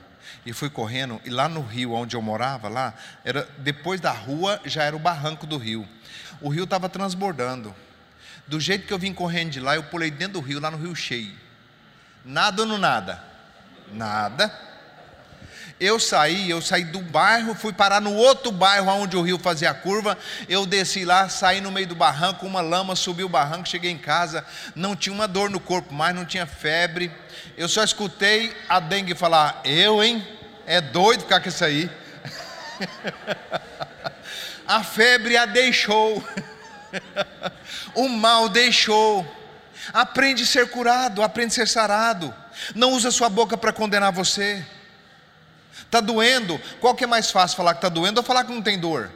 e 0.45 0.53
fui 0.53 0.71
correndo. 0.71 1.21
E 1.25 1.31
lá 1.31 1.49
no 1.49 1.61
rio 1.61 1.93
onde 1.93 2.17
eu 2.17 2.23
morava, 2.23 2.69
lá, 2.69 2.95
era 3.25 3.49
depois 3.59 4.01
da 4.01 4.13
rua 4.13 4.61
já 4.65 4.83
era 4.83 4.97
o 4.97 4.99
barranco 4.99 5.47
do 5.47 5.57
rio 5.57 5.87
o 6.41 6.49
rio 6.49 6.65
estava 6.65 6.89
transbordando. 6.89 7.75
Do 8.47 8.61
jeito 8.61 8.87
que 8.87 8.93
eu 8.93 8.99
vim 8.99 9.13
correndo 9.13 9.51
de 9.51 9.61
lá, 9.61 9.75
eu 9.75 9.85
pulei 9.85 10.11
dentro 10.11 10.35
do 10.35 10.41
rio, 10.41 10.61
lá 10.61 10.71
no 10.71 10.79
rio 10.79 10.95
cheio. 10.95 11.35
Nada 12.25 12.63
ou 12.63 12.69
não 12.69 12.79
nada? 12.79 13.23
Nada. 13.93 14.53
Eu 15.79 16.01
saí, 16.01 16.49
eu 16.49 16.63
saí 16.63 16.85
do 16.85 17.01
bairro, 17.01 17.55
fui 17.55 17.71
parar 17.71 18.01
no 18.01 18.15
outro 18.15 18.51
bairro 18.51 18.89
onde 18.93 19.15
o 19.15 19.21
rio 19.21 19.39
fazia 19.39 19.71
a 19.71 19.75
curva. 19.75 20.17
Eu 20.49 20.65
desci 20.65 21.05
lá, 21.05 21.29
saí 21.29 21.61
no 21.61 21.71
meio 21.71 21.87
do 21.87 21.95
barranco, 21.95 22.47
uma 22.47 22.63
lama, 22.63 22.97
subi 22.97 23.23
o 23.23 23.29
barranco, 23.29 23.69
cheguei 23.69 23.91
em 23.91 23.99
casa, 23.99 24.43
não 24.75 24.97
tinha 24.97 25.13
uma 25.13 25.29
dor 25.29 25.51
no 25.51 25.61
corpo 25.61 25.93
mais, 25.93 26.15
não 26.15 26.25
tinha 26.25 26.47
febre. 26.47 27.13
Eu 27.59 27.69
só 27.69 27.85
escutei 27.85 28.57
a 28.67 28.81
dengue 28.81 29.15
falar: 29.15 29.61
Eu, 29.65 30.03
hein? 30.03 30.27
É 30.67 30.81
doido 30.81 31.21
ficar 31.21 31.41
com 31.41 31.49
isso 31.51 31.63
aí. 31.63 31.91
a 34.67 34.83
febre 34.83 35.37
a 35.37 35.45
deixou, 35.45 36.25
o 37.95 38.09
mal 38.09 38.49
deixou. 38.49 39.27
Aprende 39.93 40.43
a 40.43 40.47
ser 40.47 40.71
curado, 40.71 41.23
aprende 41.23 41.53
a 41.53 41.55
ser 41.55 41.69
sarado. 41.69 42.35
Não 42.75 42.93
usa 42.93 43.11
sua 43.11 43.29
boca 43.29 43.59
para 43.59 43.75
condenar 43.75 44.11
você. 44.11 44.65
Está 45.83 46.01
doendo? 46.01 46.61
Qual 46.81 46.95
que 46.95 47.05
é 47.05 47.07
mais 47.07 47.31
fácil 47.31 47.57
falar 47.57 47.75
que 47.75 47.79
está 47.79 47.89
doendo 47.89 48.21
ou 48.21 48.25
falar 48.25 48.45
que 48.45 48.53
não 48.53 48.63
tem 48.63 48.79
dor? 48.79 49.11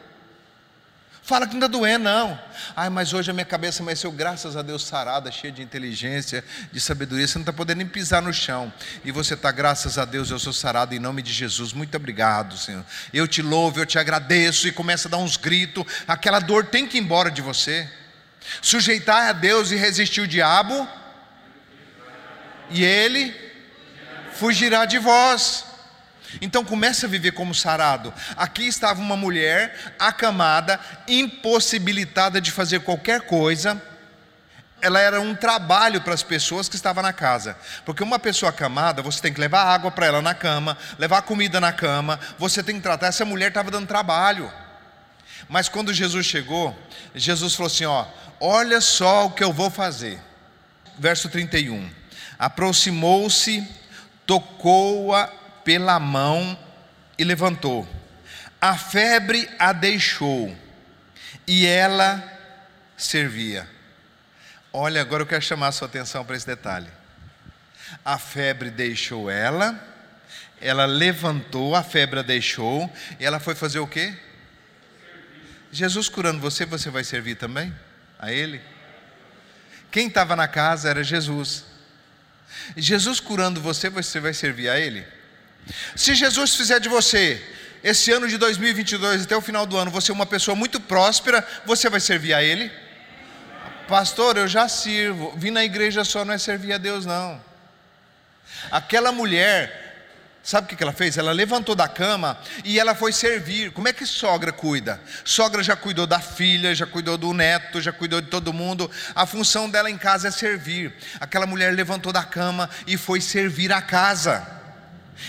Fala 1.23 1.46
que 1.46 1.53
não 1.53 1.64
está 1.64 1.68
doendo, 1.68 2.05
não. 2.05 2.37
Ai, 2.75 2.88
mas 2.88 3.12
hoje 3.12 3.31
a 3.31 3.35
minha 3.35 3.44
cabeça 3.44 3.83
amanheceu, 3.83 4.11
graças 4.11 4.57
a 4.57 4.62
Deus, 4.62 4.85
sarada, 4.85 5.31
cheia 5.31 5.53
de 5.53 5.62
inteligência, 5.62 6.44
de 6.73 6.81
sabedoria. 6.81 7.25
Você 7.27 7.38
não 7.38 7.42
está 7.42 7.53
podendo 7.53 7.79
nem 7.79 7.87
pisar 7.87 8.20
no 8.20 8.33
chão. 8.33 8.73
E 9.05 9.12
você 9.12 9.35
está, 9.35 9.53
graças 9.53 9.96
a 9.96 10.05
Deus, 10.05 10.31
eu 10.31 10.38
sou 10.38 10.53
sarado 10.53 10.94
em 10.94 10.99
nome 10.99 11.23
de 11.23 11.33
Jesus. 11.33 11.73
Muito 11.73 11.94
obrigado, 11.96 12.57
Senhor. 12.57 12.85
Eu 13.12 13.29
te 13.29 13.42
louvo, 13.42 13.79
eu 13.79 13.87
te 13.87 13.99
agradeço. 13.99 14.66
E 14.66 14.73
começa 14.73 15.07
a 15.07 15.11
dar 15.11 15.18
uns 15.18 15.37
gritos. 15.37 15.85
Aquela 16.09 16.40
dor 16.40 16.66
tem 16.66 16.85
que 16.85 16.96
ir 16.96 17.01
embora 17.01 17.31
de 17.31 17.42
você. 17.42 17.88
Sujeitar 18.61 19.29
a 19.29 19.33
Deus 19.33 19.70
e 19.70 19.77
resistir 19.77 20.23
o 20.23 20.27
diabo. 20.27 20.88
E 22.70 22.83
ele 22.83 23.33
fugirá 24.33 24.85
de 24.85 24.99
vós. 24.99 25.69
Então 26.40 26.64
comece 26.64 27.07
a 27.07 27.09
viver 27.09 27.33
como 27.33 27.55
sarado. 27.55 28.12
Aqui 28.37 28.66
estava 28.66 29.01
uma 29.01 29.16
mulher 29.16 29.95
acamada, 29.99 30.79
impossibilitada 31.09 32.40
de 32.40 32.51
fazer 32.51 32.81
qualquer 32.81 33.23
coisa. 33.23 33.81
Ela 34.83 35.01
era 35.01 35.21
um 35.21 35.35
trabalho 35.35 36.01
para 36.01 36.14
as 36.14 36.23
pessoas 36.23 36.69
que 36.69 36.77
estavam 36.77 37.03
na 37.03 37.12
casa. 37.12 37.57
Porque 37.85 38.03
uma 38.03 38.19
pessoa 38.19 38.51
acamada, 38.51 39.03
você 39.03 39.21
tem 39.21 39.33
que 39.33 39.40
levar 39.40 39.64
água 39.64 39.90
para 39.90 40.07
ela 40.07 40.23
na 40.23 40.35
cama, 40.35 40.77
levar 40.99 41.23
comida 41.23 41.61
na 41.61 41.73
cama, 41.73 42.19
você 42.38 42.62
tem 42.62 42.77
que 42.77 42.83
tratar. 42.83 43.09
Essa 43.09 43.25
mulher 43.25 43.49
estava 43.49 43.71
dando 43.71 43.87
trabalho. 43.87 44.51
Mas 45.49 45.69
quando 45.69 45.93
Jesus 45.93 46.27
chegou, 46.27 46.77
Jesus 47.14 47.55
falou 47.55 47.66
assim: 47.66 47.85
ó, 47.85 48.07
olha 48.40 48.81
só 48.81 49.27
o 49.27 49.33
que 49.33 49.45
eu 49.45 49.53
vou 49.53 49.71
fazer. 49.71 50.19
Verso 50.99 51.29
31. 51.29 51.90
Aproximou-se, 52.38 53.66
tocou-a 54.25 55.39
pela 55.64 55.99
mão 55.99 56.59
e 57.18 57.25
levantou. 57.25 57.88
A 58.61 58.77
febre 58.77 59.49
a 59.59 59.73
deixou 59.73 60.55
e 61.46 61.66
ela 61.66 62.23
servia. 62.96 63.68
Olha, 64.73 65.01
agora 65.01 65.23
eu 65.23 65.27
quero 65.27 65.42
chamar 65.42 65.68
a 65.68 65.73
sua 65.73 65.88
atenção 65.88 66.25
para 66.25 66.37
esse 66.37 66.46
detalhe. 66.46 66.88
A 68.05 68.18
febre 68.18 68.70
deixou 68.70 69.31
ela, 69.31 69.79
ela 70.61 70.85
levantou, 70.85 71.75
a 71.75 71.83
febre 71.83 72.20
a 72.20 72.23
deixou, 72.23 72.90
e 73.18 73.25
ela 73.25 73.40
foi 73.40 73.55
fazer 73.55 73.81
o 73.81 73.87
quê? 73.87 74.14
Jesus 75.73 76.09
curando 76.09 76.40
você, 76.40 76.64
você 76.64 76.90
vai 76.90 77.03
servir 77.03 77.37
também 77.37 77.75
a 78.18 78.31
Ele? 78.31 78.61
Quem 79.90 80.07
estava 80.07 80.37
na 80.37 80.46
casa 80.46 80.88
era 80.88 81.03
Jesus. 81.03 81.64
Jesus 82.77 83.18
curando 83.18 83.61
você, 83.61 83.88
você 83.88 84.20
vai 84.20 84.33
servir 84.33 84.68
a 84.68 84.79
Ele? 84.79 85.05
Se 85.94 86.14
Jesus 86.14 86.55
fizer 86.55 86.81
de 86.81 86.88
você, 86.88 87.42
esse 87.83 88.12
ano 88.12 88.29
de 88.29 88.37
2022 88.37 89.23
até 89.23 89.37
o 89.37 89.40
final 89.40 89.64
do 89.64 89.77
ano, 89.77 89.90
você 89.90 90.11
é 90.11 90.14
uma 90.14 90.27
pessoa 90.27 90.55
muito 90.55 90.79
próspera, 90.81 91.46
você 91.64 91.88
vai 91.88 92.01
servir 92.01 92.35
a 92.35 92.42
Ele? 92.42 92.70
Pastor, 93.88 94.37
eu 94.37 94.46
já 94.46 94.68
sirvo. 94.68 95.33
Vim 95.37 95.51
na 95.51 95.64
igreja 95.64 96.05
só 96.05 96.25
não 96.25 96.35
é 96.35 96.38
servir 96.38 96.73
a 96.73 96.79
Deus, 96.79 97.07
não. 97.07 97.40
Aquela 98.70 99.11
mulher, 99.11 100.07
sabe 100.42 100.73
o 100.73 100.77
que 100.77 100.83
ela 100.83 100.92
fez? 100.92 101.16
Ela 101.16 101.33
levantou 101.33 101.75
da 101.75 101.88
cama 101.88 102.38
e 102.64 102.79
ela 102.79 102.94
foi 102.94 103.12
servir. 103.12 103.73
Como 103.73 103.88
é 103.88 103.92
que 103.92 104.05
sogra 104.05 104.53
cuida? 104.53 105.01
Sogra 105.25 105.62
já 105.62 105.75
cuidou 105.75 106.07
da 106.07 106.20
filha, 106.20 106.75
já 106.75 106.87
cuidou 106.87 107.16
do 107.16 107.33
neto, 107.33 107.81
já 107.81 107.92
cuidou 107.92 108.20
de 108.20 108.29
todo 108.29 108.53
mundo. 108.53 108.90
A 109.14 109.27
função 109.27 109.68
dela 109.68 109.90
em 109.90 109.99
casa 109.99 110.29
é 110.29 110.31
servir. 110.31 110.92
Aquela 111.18 111.46
mulher 111.46 111.75
levantou 111.75 112.12
da 112.12 112.23
cama 112.23 112.68
e 112.87 112.96
foi 112.96 113.20
servir 113.20 113.73
a 113.73 113.81
casa 113.81 114.60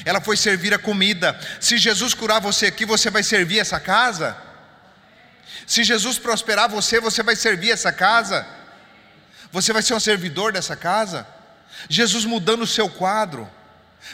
ela 0.06 0.22
foi 0.22 0.38
servir 0.38 0.74
a 0.74 0.80
comida. 0.80 1.40
Se 1.60 1.78
Jesus 1.78 2.14
curar 2.14 2.40
você 2.40 2.68
aqui, 2.68 2.86
você 2.86 3.10
vai 3.10 3.24
servir 3.24 3.60
essa 3.60 3.80
casa? 3.80 4.36
Se 5.66 5.84
Jesus 5.84 6.18
prosperar 6.18 6.70
você, 6.70 7.00
você 7.00 7.24
vai 7.24 7.36
servir 7.36 7.72
essa 7.72 7.92
casa? 7.92 8.46
Você 9.52 9.74
vai 9.74 9.82
ser 9.82 9.94
um 9.94 10.00
servidor 10.00 10.52
dessa 10.54 10.76
casa? 10.76 11.28
Jesus 11.90 12.26
mudando 12.26 12.64
o 12.64 12.68
seu 12.68 12.90
quadro, 12.90 13.50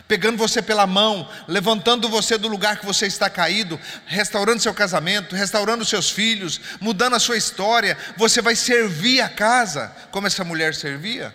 pegando 0.08 0.38
você 0.38 0.62
pela 0.62 0.86
mão, 0.86 1.30
levantando 1.48 2.10
você 2.10 2.38
do 2.38 2.48
lugar 2.48 2.78
que 2.78 2.86
você 2.86 3.08
está 3.08 3.30
caído, 3.30 3.80
restaurando 4.06 4.62
seu 4.62 4.74
casamento, 4.74 5.36
restaurando 5.36 5.86
seus 5.86 6.10
filhos, 6.10 6.60
mudando 6.80 7.16
a 7.16 7.20
sua 7.20 7.38
história, 7.38 7.98
você 8.16 8.42
vai 8.42 8.56
servir 8.56 9.22
a 9.22 9.30
casa 9.30 9.96
como 10.12 10.28
essa 10.28 10.44
mulher 10.44 10.76
servia? 10.76 11.34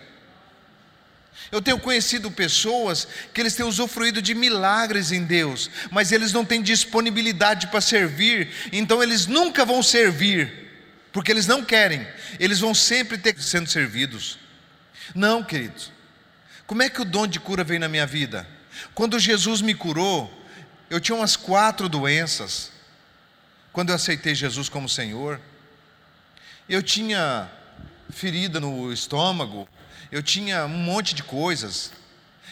Eu 1.53 1.61
tenho 1.61 1.77
conhecido 1.77 2.31
pessoas 2.31 3.07
que 3.31 3.39
eles 3.39 3.53
têm 3.53 3.63
usufruído 3.63 4.23
de 4.23 4.33
milagres 4.33 5.11
em 5.11 5.23
Deus, 5.23 5.69
mas 5.91 6.11
eles 6.11 6.33
não 6.33 6.43
têm 6.43 6.63
disponibilidade 6.63 7.67
para 7.67 7.79
servir, 7.79 8.49
então 8.71 9.03
eles 9.03 9.27
nunca 9.27 9.63
vão 9.63 9.83
servir, 9.83 10.51
porque 11.11 11.31
eles 11.31 11.45
não 11.45 11.63
querem, 11.63 12.07
eles 12.39 12.59
vão 12.59 12.73
sempre 12.73 13.19
ter 13.19 13.39
sendo 13.39 13.69
servidos. 13.69 14.39
Não, 15.13 15.43
queridos. 15.43 15.91
Como 16.65 16.81
é 16.81 16.89
que 16.89 17.03
o 17.03 17.05
dom 17.05 17.27
de 17.27 17.39
cura 17.39 17.63
veio 17.63 17.79
na 17.79 17.87
minha 17.87 18.07
vida? 18.07 18.47
Quando 18.95 19.19
Jesus 19.19 19.61
me 19.61 19.75
curou, 19.75 20.33
eu 20.89 20.99
tinha 20.99 21.15
umas 21.15 21.35
quatro 21.35 21.87
doenças. 21.87 22.71
Quando 23.71 23.89
eu 23.89 23.95
aceitei 23.95 24.33
Jesus 24.33 24.69
como 24.69 24.89
Senhor, 24.89 25.39
eu 26.67 26.81
tinha 26.81 27.47
ferida 28.09 28.59
no 28.59 28.91
estômago, 28.91 29.69
eu 30.13 30.21
tinha 30.21 30.63
um 30.65 30.77
monte 30.77 31.15
de 31.15 31.23
coisas. 31.23 31.91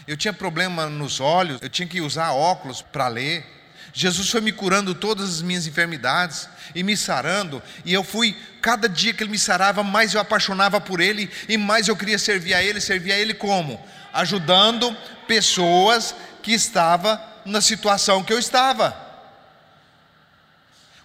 Eu 0.07 0.17
tinha 0.17 0.33
problema 0.33 0.87
nos 0.87 1.19
olhos, 1.19 1.61
eu 1.61 1.69
tinha 1.69 1.87
que 1.87 2.01
usar 2.01 2.31
óculos 2.31 2.81
para 2.81 3.07
ler. 3.07 3.45
Jesus 3.93 4.31
foi 4.31 4.41
me 4.41 4.51
curando 4.51 4.95
todas 4.95 5.29
as 5.29 5.41
minhas 5.43 5.67
enfermidades 5.67 6.49
e 6.73 6.81
me 6.81 6.97
sarando, 6.97 7.61
e 7.85 7.93
eu 7.93 8.03
fui, 8.03 8.35
cada 8.61 8.89
dia 8.89 9.13
que 9.13 9.21
ele 9.21 9.29
me 9.29 9.37
sarava, 9.37 9.83
mais 9.83 10.15
eu 10.15 10.21
apaixonava 10.21 10.81
por 10.81 10.99
ele 10.99 11.29
e 11.47 11.55
mais 11.55 11.87
eu 11.87 11.95
queria 11.95 12.17
servir 12.17 12.55
a 12.55 12.63
ele, 12.63 12.81
servir 12.81 13.11
a 13.11 13.19
ele 13.19 13.35
como? 13.35 13.79
Ajudando 14.11 14.97
pessoas 15.27 16.15
que 16.41 16.53
estavam 16.53 17.19
na 17.45 17.61
situação 17.61 18.23
que 18.23 18.33
eu 18.33 18.39
estava. 18.39 19.10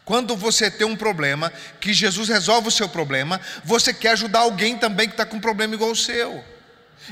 Quando 0.06 0.36
você 0.36 0.70
tem 0.70 0.86
um 0.86 0.94
problema, 0.94 1.52
que 1.80 1.92
Jesus 1.92 2.28
resolve 2.28 2.68
o 2.68 2.70
seu 2.70 2.88
problema, 2.88 3.40
você 3.64 3.92
quer 3.92 4.12
ajudar 4.12 4.38
alguém 4.38 4.78
também 4.78 5.08
que 5.08 5.14
está 5.14 5.26
com 5.26 5.38
um 5.38 5.40
problema 5.40 5.74
igual 5.74 5.90
o 5.90 5.96
seu. 5.96 6.44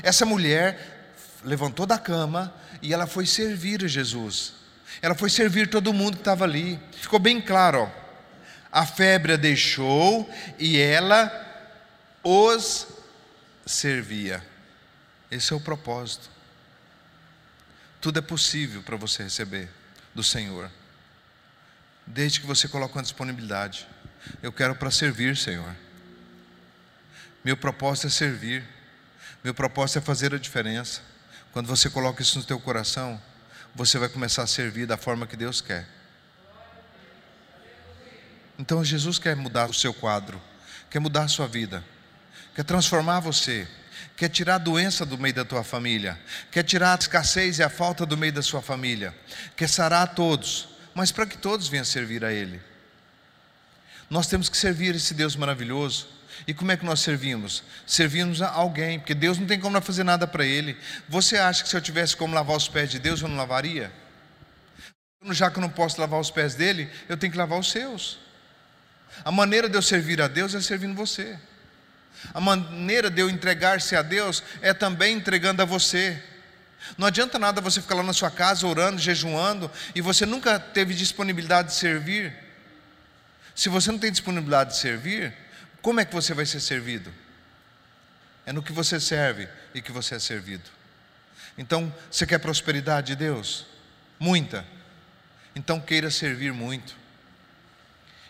Essa 0.01 0.25
mulher 0.25 1.11
levantou 1.43 1.85
da 1.85 1.97
cama 1.97 2.55
e 2.81 2.93
ela 2.93 3.05
foi 3.05 3.25
servir 3.25 3.83
a 3.83 3.87
Jesus. 3.89 4.53
Ela 5.01 5.13
foi 5.13 5.29
servir 5.29 5.69
todo 5.69 5.91
mundo 5.91 6.13
que 6.13 6.21
estava 6.21 6.45
ali. 6.45 6.79
Ficou 6.93 7.19
bem 7.19 7.41
claro, 7.41 7.81
ó. 7.81 8.05
A 8.71 8.85
febre 8.85 9.33
a 9.33 9.37
deixou 9.37 10.29
e 10.57 10.79
ela 10.79 11.29
os 12.23 12.87
servia. 13.65 14.41
Esse 15.29 15.51
é 15.51 15.55
o 15.55 15.59
propósito. 15.59 16.29
Tudo 17.99 18.19
é 18.19 18.21
possível 18.21 18.81
para 18.83 18.95
você 18.95 19.23
receber 19.23 19.67
do 20.13 20.23
Senhor 20.23 20.71
desde 22.05 22.39
que 22.39 22.45
você 22.45 22.67
coloque 22.67 22.95
uma 22.95 23.03
disponibilidade. 23.03 23.87
Eu 24.41 24.51
quero 24.51 24.75
para 24.75 24.91
servir, 24.91 25.35
Senhor. 25.35 25.75
Meu 27.43 27.57
propósito 27.57 28.07
é 28.07 28.09
servir. 28.09 28.63
Meu 29.43 29.53
propósito 29.53 29.99
é 29.99 30.01
fazer 30.01 30.33
a 30.33 30.37
diferença. 30.37 31.01
Quando 31.51 31.67
você 31.67 31.89
coloca 31.89 32.21
isso 32.21 32.37
no 32.37 32.43
teu 32.43 32.59
coração, 32.59 33.21
você 33.73 33.97
vai 33.97 34.09
começar 34.09 34.43
a 34.43 34.47
servir 34.47 34.85
da 34.85 34.97
forma 34.97 35.27
que 35.27 35.35
Deus 35.35 35.61
quer. 35.61 35.87
Então 38.57 38.83
Jesus 38.83 39.19
quer 39.19 39.35
mudar 39.35 39.69
o 39.69 39.73
seu 39.73 39.93
quadro, 39.93 40.41
quer 40.89 40.99
mudar 40.99 41.23
a 41.23 41.27
sua 41.27 41.47
vida, 41.47 41.83
quer 42.55 42.63
transformar 42.63 43.19
você, 43.19 43.67
quer 44.15 44.29
tirar 44.29 44.55
a 44.55 44.59
doença 44.59 45.05
do 45.05 45.17
meio 45.17 45.33
da 45.33 45.43
tua 45.43 45.63
família, 45.63 46.17
quer 46.51 46.63
tirar 46.63 46.93
a 46.93 46.99
escassez 46.99 47.59
e 47.59 47.63
a 47.63 47.69
falta 47.69 48.05
do 48.05 48.15
meio 48.15 48.31
da 48.31 48.41
sua 48.41 48.61
família, 48.61 49.13
quer 49.57 49.67
sarar 49.67 50.03
a 50.03 50.07
todos 50.07 50.74
mas 50.95 51.11
para 51.11 51.25
que 51.25 51.37
todos 51.37 51.67
venham 51.67 51.83
servir 51.83 52.23
a 52.23 52.31
Ele. 52.31 52.59
Nós 54.09 54.27
temos 54.27 54.47
que 54.47 54.55
servir 54.55 54.95
esse 54.95 55.13
Deus 55.13 55.35
maravilhoso. 55.35 56.07
E 56.47 56.53
como 56.53 56.71
é 56.71 56.77
que 56.77 56.85
nós 56.85 57.01
servimos? 57.01 57.63
Servimos 57.85 58.41
a 58.41 58.49
alguém, 58.49 58.99
porque 58.99 59.13
Deus 59.13 59.37
não 59.37 59.45
tem 59.45 59.59
como 59.59 59.79
fazer 59.81 60.03
nada 60.03 60.25
para 60.25 60.45
Ele. 60.45 60.77
Você 61.09 61.37
acha 61.37 61.63
que 61.63 61.69
se 61.69 61.75
eu 61.75 61.81
tivesse 61.81 62.15
como 62.15 62.33
lavar 62.33 62.55
os 62.55 62.67
pés 62.67 62.89
de 62.89 62.97
Deus, 62.97 63.21
eu 63.21 63.27
não 63.27 63.35
lavaria? 63.35 63.91
Já 65.31 65.51
que 65.51 65.57
eu 65.57 65.61
não 65.61 65.69
posso 65.69 65.99
lavar 65.99 66.19
os 66.19 66.31
pés 66.31 66.55
dele, 66.55 66.89
eu 67.09 67.17
tenho 67.17 67.31
que 67.31 67.37
lavar 67.37 67.59
os 67.59 67.71
seus. 67.71 68.19
A 69.23 69.31
maneira 69.31 69.67
de 69.67 69.75
eu 69.75 69.81
servir 69.81 70.21
a 70.21 70.27
Deus 70.27 70.53
é 70.55 70.61
servindo 70.61 70.95
você. 70.95 71.37
A 72.33 72.39
maneira 72.39 73.09
de 73.09 73.21
eu 73.21 73.29
entregar-se 73.29 73.95
a 73.95 74.01
Deus 74.01 74.43
é 74.61 74.73
também 74.73 75.17
entregando 75.17 75.61
a 75.61 75.65
você. 75.65 76.21
Não 76.97 77.07
adianta 77.07 77.39
nada 77.39 77.61
você 77.61 77.81
ficar 77.81 77.95
lá 77.95 78.03
na 78.03 78.13
sua 78.13 78.31
casa 78.31 78.65
orando, 78.65 78.99
jejuando, 78.99 79.69
e 79.93 80.01
você 80.01 80.25
nunca 80.25 80.59
teve 80.59 80.93
disponibilidade 80.93 81.69
de 81.69 81.75
servir. 81.75 82.33
Se 83.55 83.69
você 83.69 83.91
não 83.91 83.99
tem 83.99 84.11
disponibilidade 84.11 84.71
de 84.71 84.77
servir, 84.77 85.33
como 85.81 85.99
é 85.99 86.05
que 86.05 86.13
você 86.13 86.33
vai 86.33 86.45
ser 86.45 86.59
servido? 86.59 87.11
É 88.45 88.53
no 88.53 88.61
que 88.61 88.71
você 88.71 88.99
serve 88.99 89.47
e 89.73 89.81
que 89.81 89.91
você 89.91 90.15
é 90.15 90.19
servido. 90.19 90.69
Então, 91.57 91.93
você 92.11 92.25
quer 92.25 92.39
prosperidade 92.39 93.07
de 93.07 93.15
Deus? 93.15 93.65
Muita. 94.19 94.65
Então, 95.55 95.79
queira 95.79 96.11
servir 96.11 96.53
muito. 96.53 96.95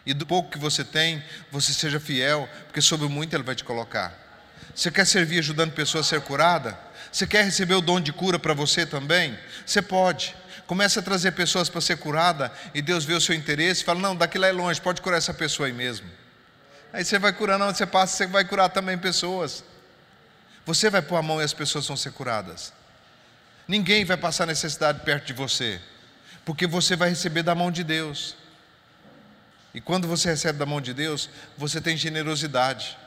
E 0.06 0.14
do 0.14 0.26
pouco 0.26 0.52
que 0.52 0.58
você 0.58 0.84
tem, 0.84 1.24
você 1.52 1.74
seja 1.74 2.00
fiel, 2.00 2.48
porque 2.66 2.82
sobre 2.82 3.08
muito 3.08 3.36
Ele 3.36 3.44
vai 3.44 3.56
te 3.56 3.64
colocar. 3.64 4.25
Você 4.74 4.90
quer 4.92 5.06
servir 5.06 5.40
ajudando 5.40 5.72
pessoas 5.72 6.08
a 6.08 6.10
ser 6.10 6.22
curada? 6.22 6.78
Você 7.12 7.26
quer 7.28 7.46
receber 7.46 7.76
o 7.76 7.82
dom 7.82 8.00
de 8.02 8.12
cura 8.12 8.40
para 8.40 8.54
você 8.54 8.86
também? 8.86 9.38
Você 9.66 9.82
pode. 9.82 10.36
Comece 10.68 10.98
a 10.98 11.02
trazer 11.02 11.32
pessoas 11.32 11.70
para 11.70 11.80
ser 11.80 11.98
curada 11.98 12.52
e 12.74 12.82
Deus 12.82 13.06
vê 13.06 13.14
o 13.14 13.22
seu 13.22 13.36
interesse 13.36 13.82
e 13.82 13.86
fala: 13.86 14.00
Não, 14.00 14.16
daqui 14.16 14.38
lá 14.38 14.48
é 14.48 14.52
longe, 14.52 14.82
pode 14.82 15.02
curar 15.02 15.18
essa 15.18 15.34
pessoa 15.34 15.68
aí 15.68 15.74
mesmo. 15.74 16.10
Aí 16.92 17.06
você 17.06 17.20
vai 17.20 17.34
curando 17.34 17.66
onde 17.66 17.78
você 17.78 17.86
passa, 17.86 18.18
você 18.18 18.28
vai 18.28 18.44
curar 18.46 18.70
também 18.70 18.98
pessoas. 18.98 19.64
Você 20.66 20.90
vai 20.90 21.02
pôr 21.02 21.18
a 21.18 21.22
mão 21.22 21.40
e 21.40 21.44
as 21.44 21.54
pessoas 21.54 21.86
vão 21.88 21.96
ser 21.96 22.12
curadas. 22.12 22.74
Ninguém 23.68 24.04
vai 24.04 24.18
passar 24.18 24.46
necessidade 24.46 25.02
perto 25.02 25.28
de 25.28 25.34
você, 25.34 25.80
porque 26.44 26.66
você 26.66 26.96
vai 26.96 27.10
receber 27.10 27.44
da 27.44 27.54
mão 27.54 27.72
de 27.72 27.84
Deus. 27.84 28.36
E 29.74 29.82
quando 29.82 30.08
você 30.08 30.30
recebe 30.30 30.58
da 30.58 30.66
mão 30.66 30.80
de 30.80 30.94
Deus, 30.94 31.30
você 31.58 31.82
tem 31.82 31.98
generosidade, 31.98 32.98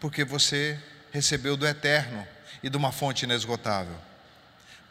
porque 0.00 0.24
você 0.24 0.78
recebeu 1.16 1.56
do 1.56 1.66
eterno 1.66 2.26
e 2.62 2.68
de 2.68 2.76
uma 2.76 2.92
fonte 2.92 3.24
inesgotável. 3.24 3.94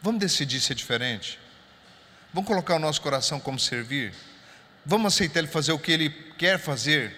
Vamos 0.01 0.19
decidir 0.19 0.59
ser 0.59 0.73
diferente? 0.73 1.39
Vamos 2.33 2.47
colocar 2.47 2.75
o 2.75 2.79
nosso 2.79 2.99
coração 2.99 3.39
como 3.39 3.59
servir? 3.59 4.11
Vamos 4.83 5.13
aceitar 5.13 5.39
Ele 5.39 5.47
fazer 5.47 5.71
o 5.71 5.79
que 5.79 5.91
Ele 5.91 6.09
quer 6.09 6.57
fazer? 6.57 7.15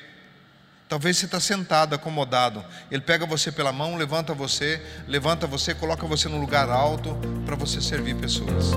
Talvez 0.89 1.17
você 1.17 1.25
está 1.25 1.39
sentado, 1.39 1.95
acomodado. 1.95 2.63
Ele 2.91 3.01
pega 3.01 3.25
você 3.25 3.51
pela 3.51 3.71
mão, 3.71 3.95
levanta 3.95 4.33
você, 4.33 4.81
levanta 5.07 5.47
você, 5.47 5.73
coloca 5.73 6.05
você 6.05 6.27
num 6.27 6.39
lugar 6.39 6.69
alto 6.69 7.17
para 7.45 7.55
você 7.55 7.81
servir 7.81 8.15
pessoas. 8.15 8.71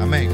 Amém. 0.00 0.28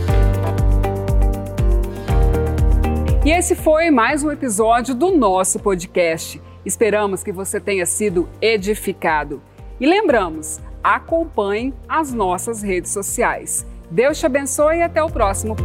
E 3.25 3.31
esse 3.31 3.55
foi 3.55 3.91
mais 3.91 4.23
um 4.23 4.31
episódio 4.31 4.95
do 4.95 5.11
nosso 5.17 5.59
podcast. 5.59 6.41
Esperamos 6.69 7.25
que 7.25 7.33
você 7.33 7.59
tenha 7.59 7.87
sido 7.87 8.29
edificado. 8.43 9.41
E 9.81 9.87
lembramos, 9.87 10.61
acompanhe 10.85 11.73
as 11.89 12.13
nossas 12.13 12.61
redes 12.61 12.93
sociais. 12.93 13.67
Deus 13.91 14.21
te 14.21 14.27
abençoe 14.27 14.77
e 14.77 14.83
até 14.83 15.03
o 15.03 15.09
próximo. 15.09 15.57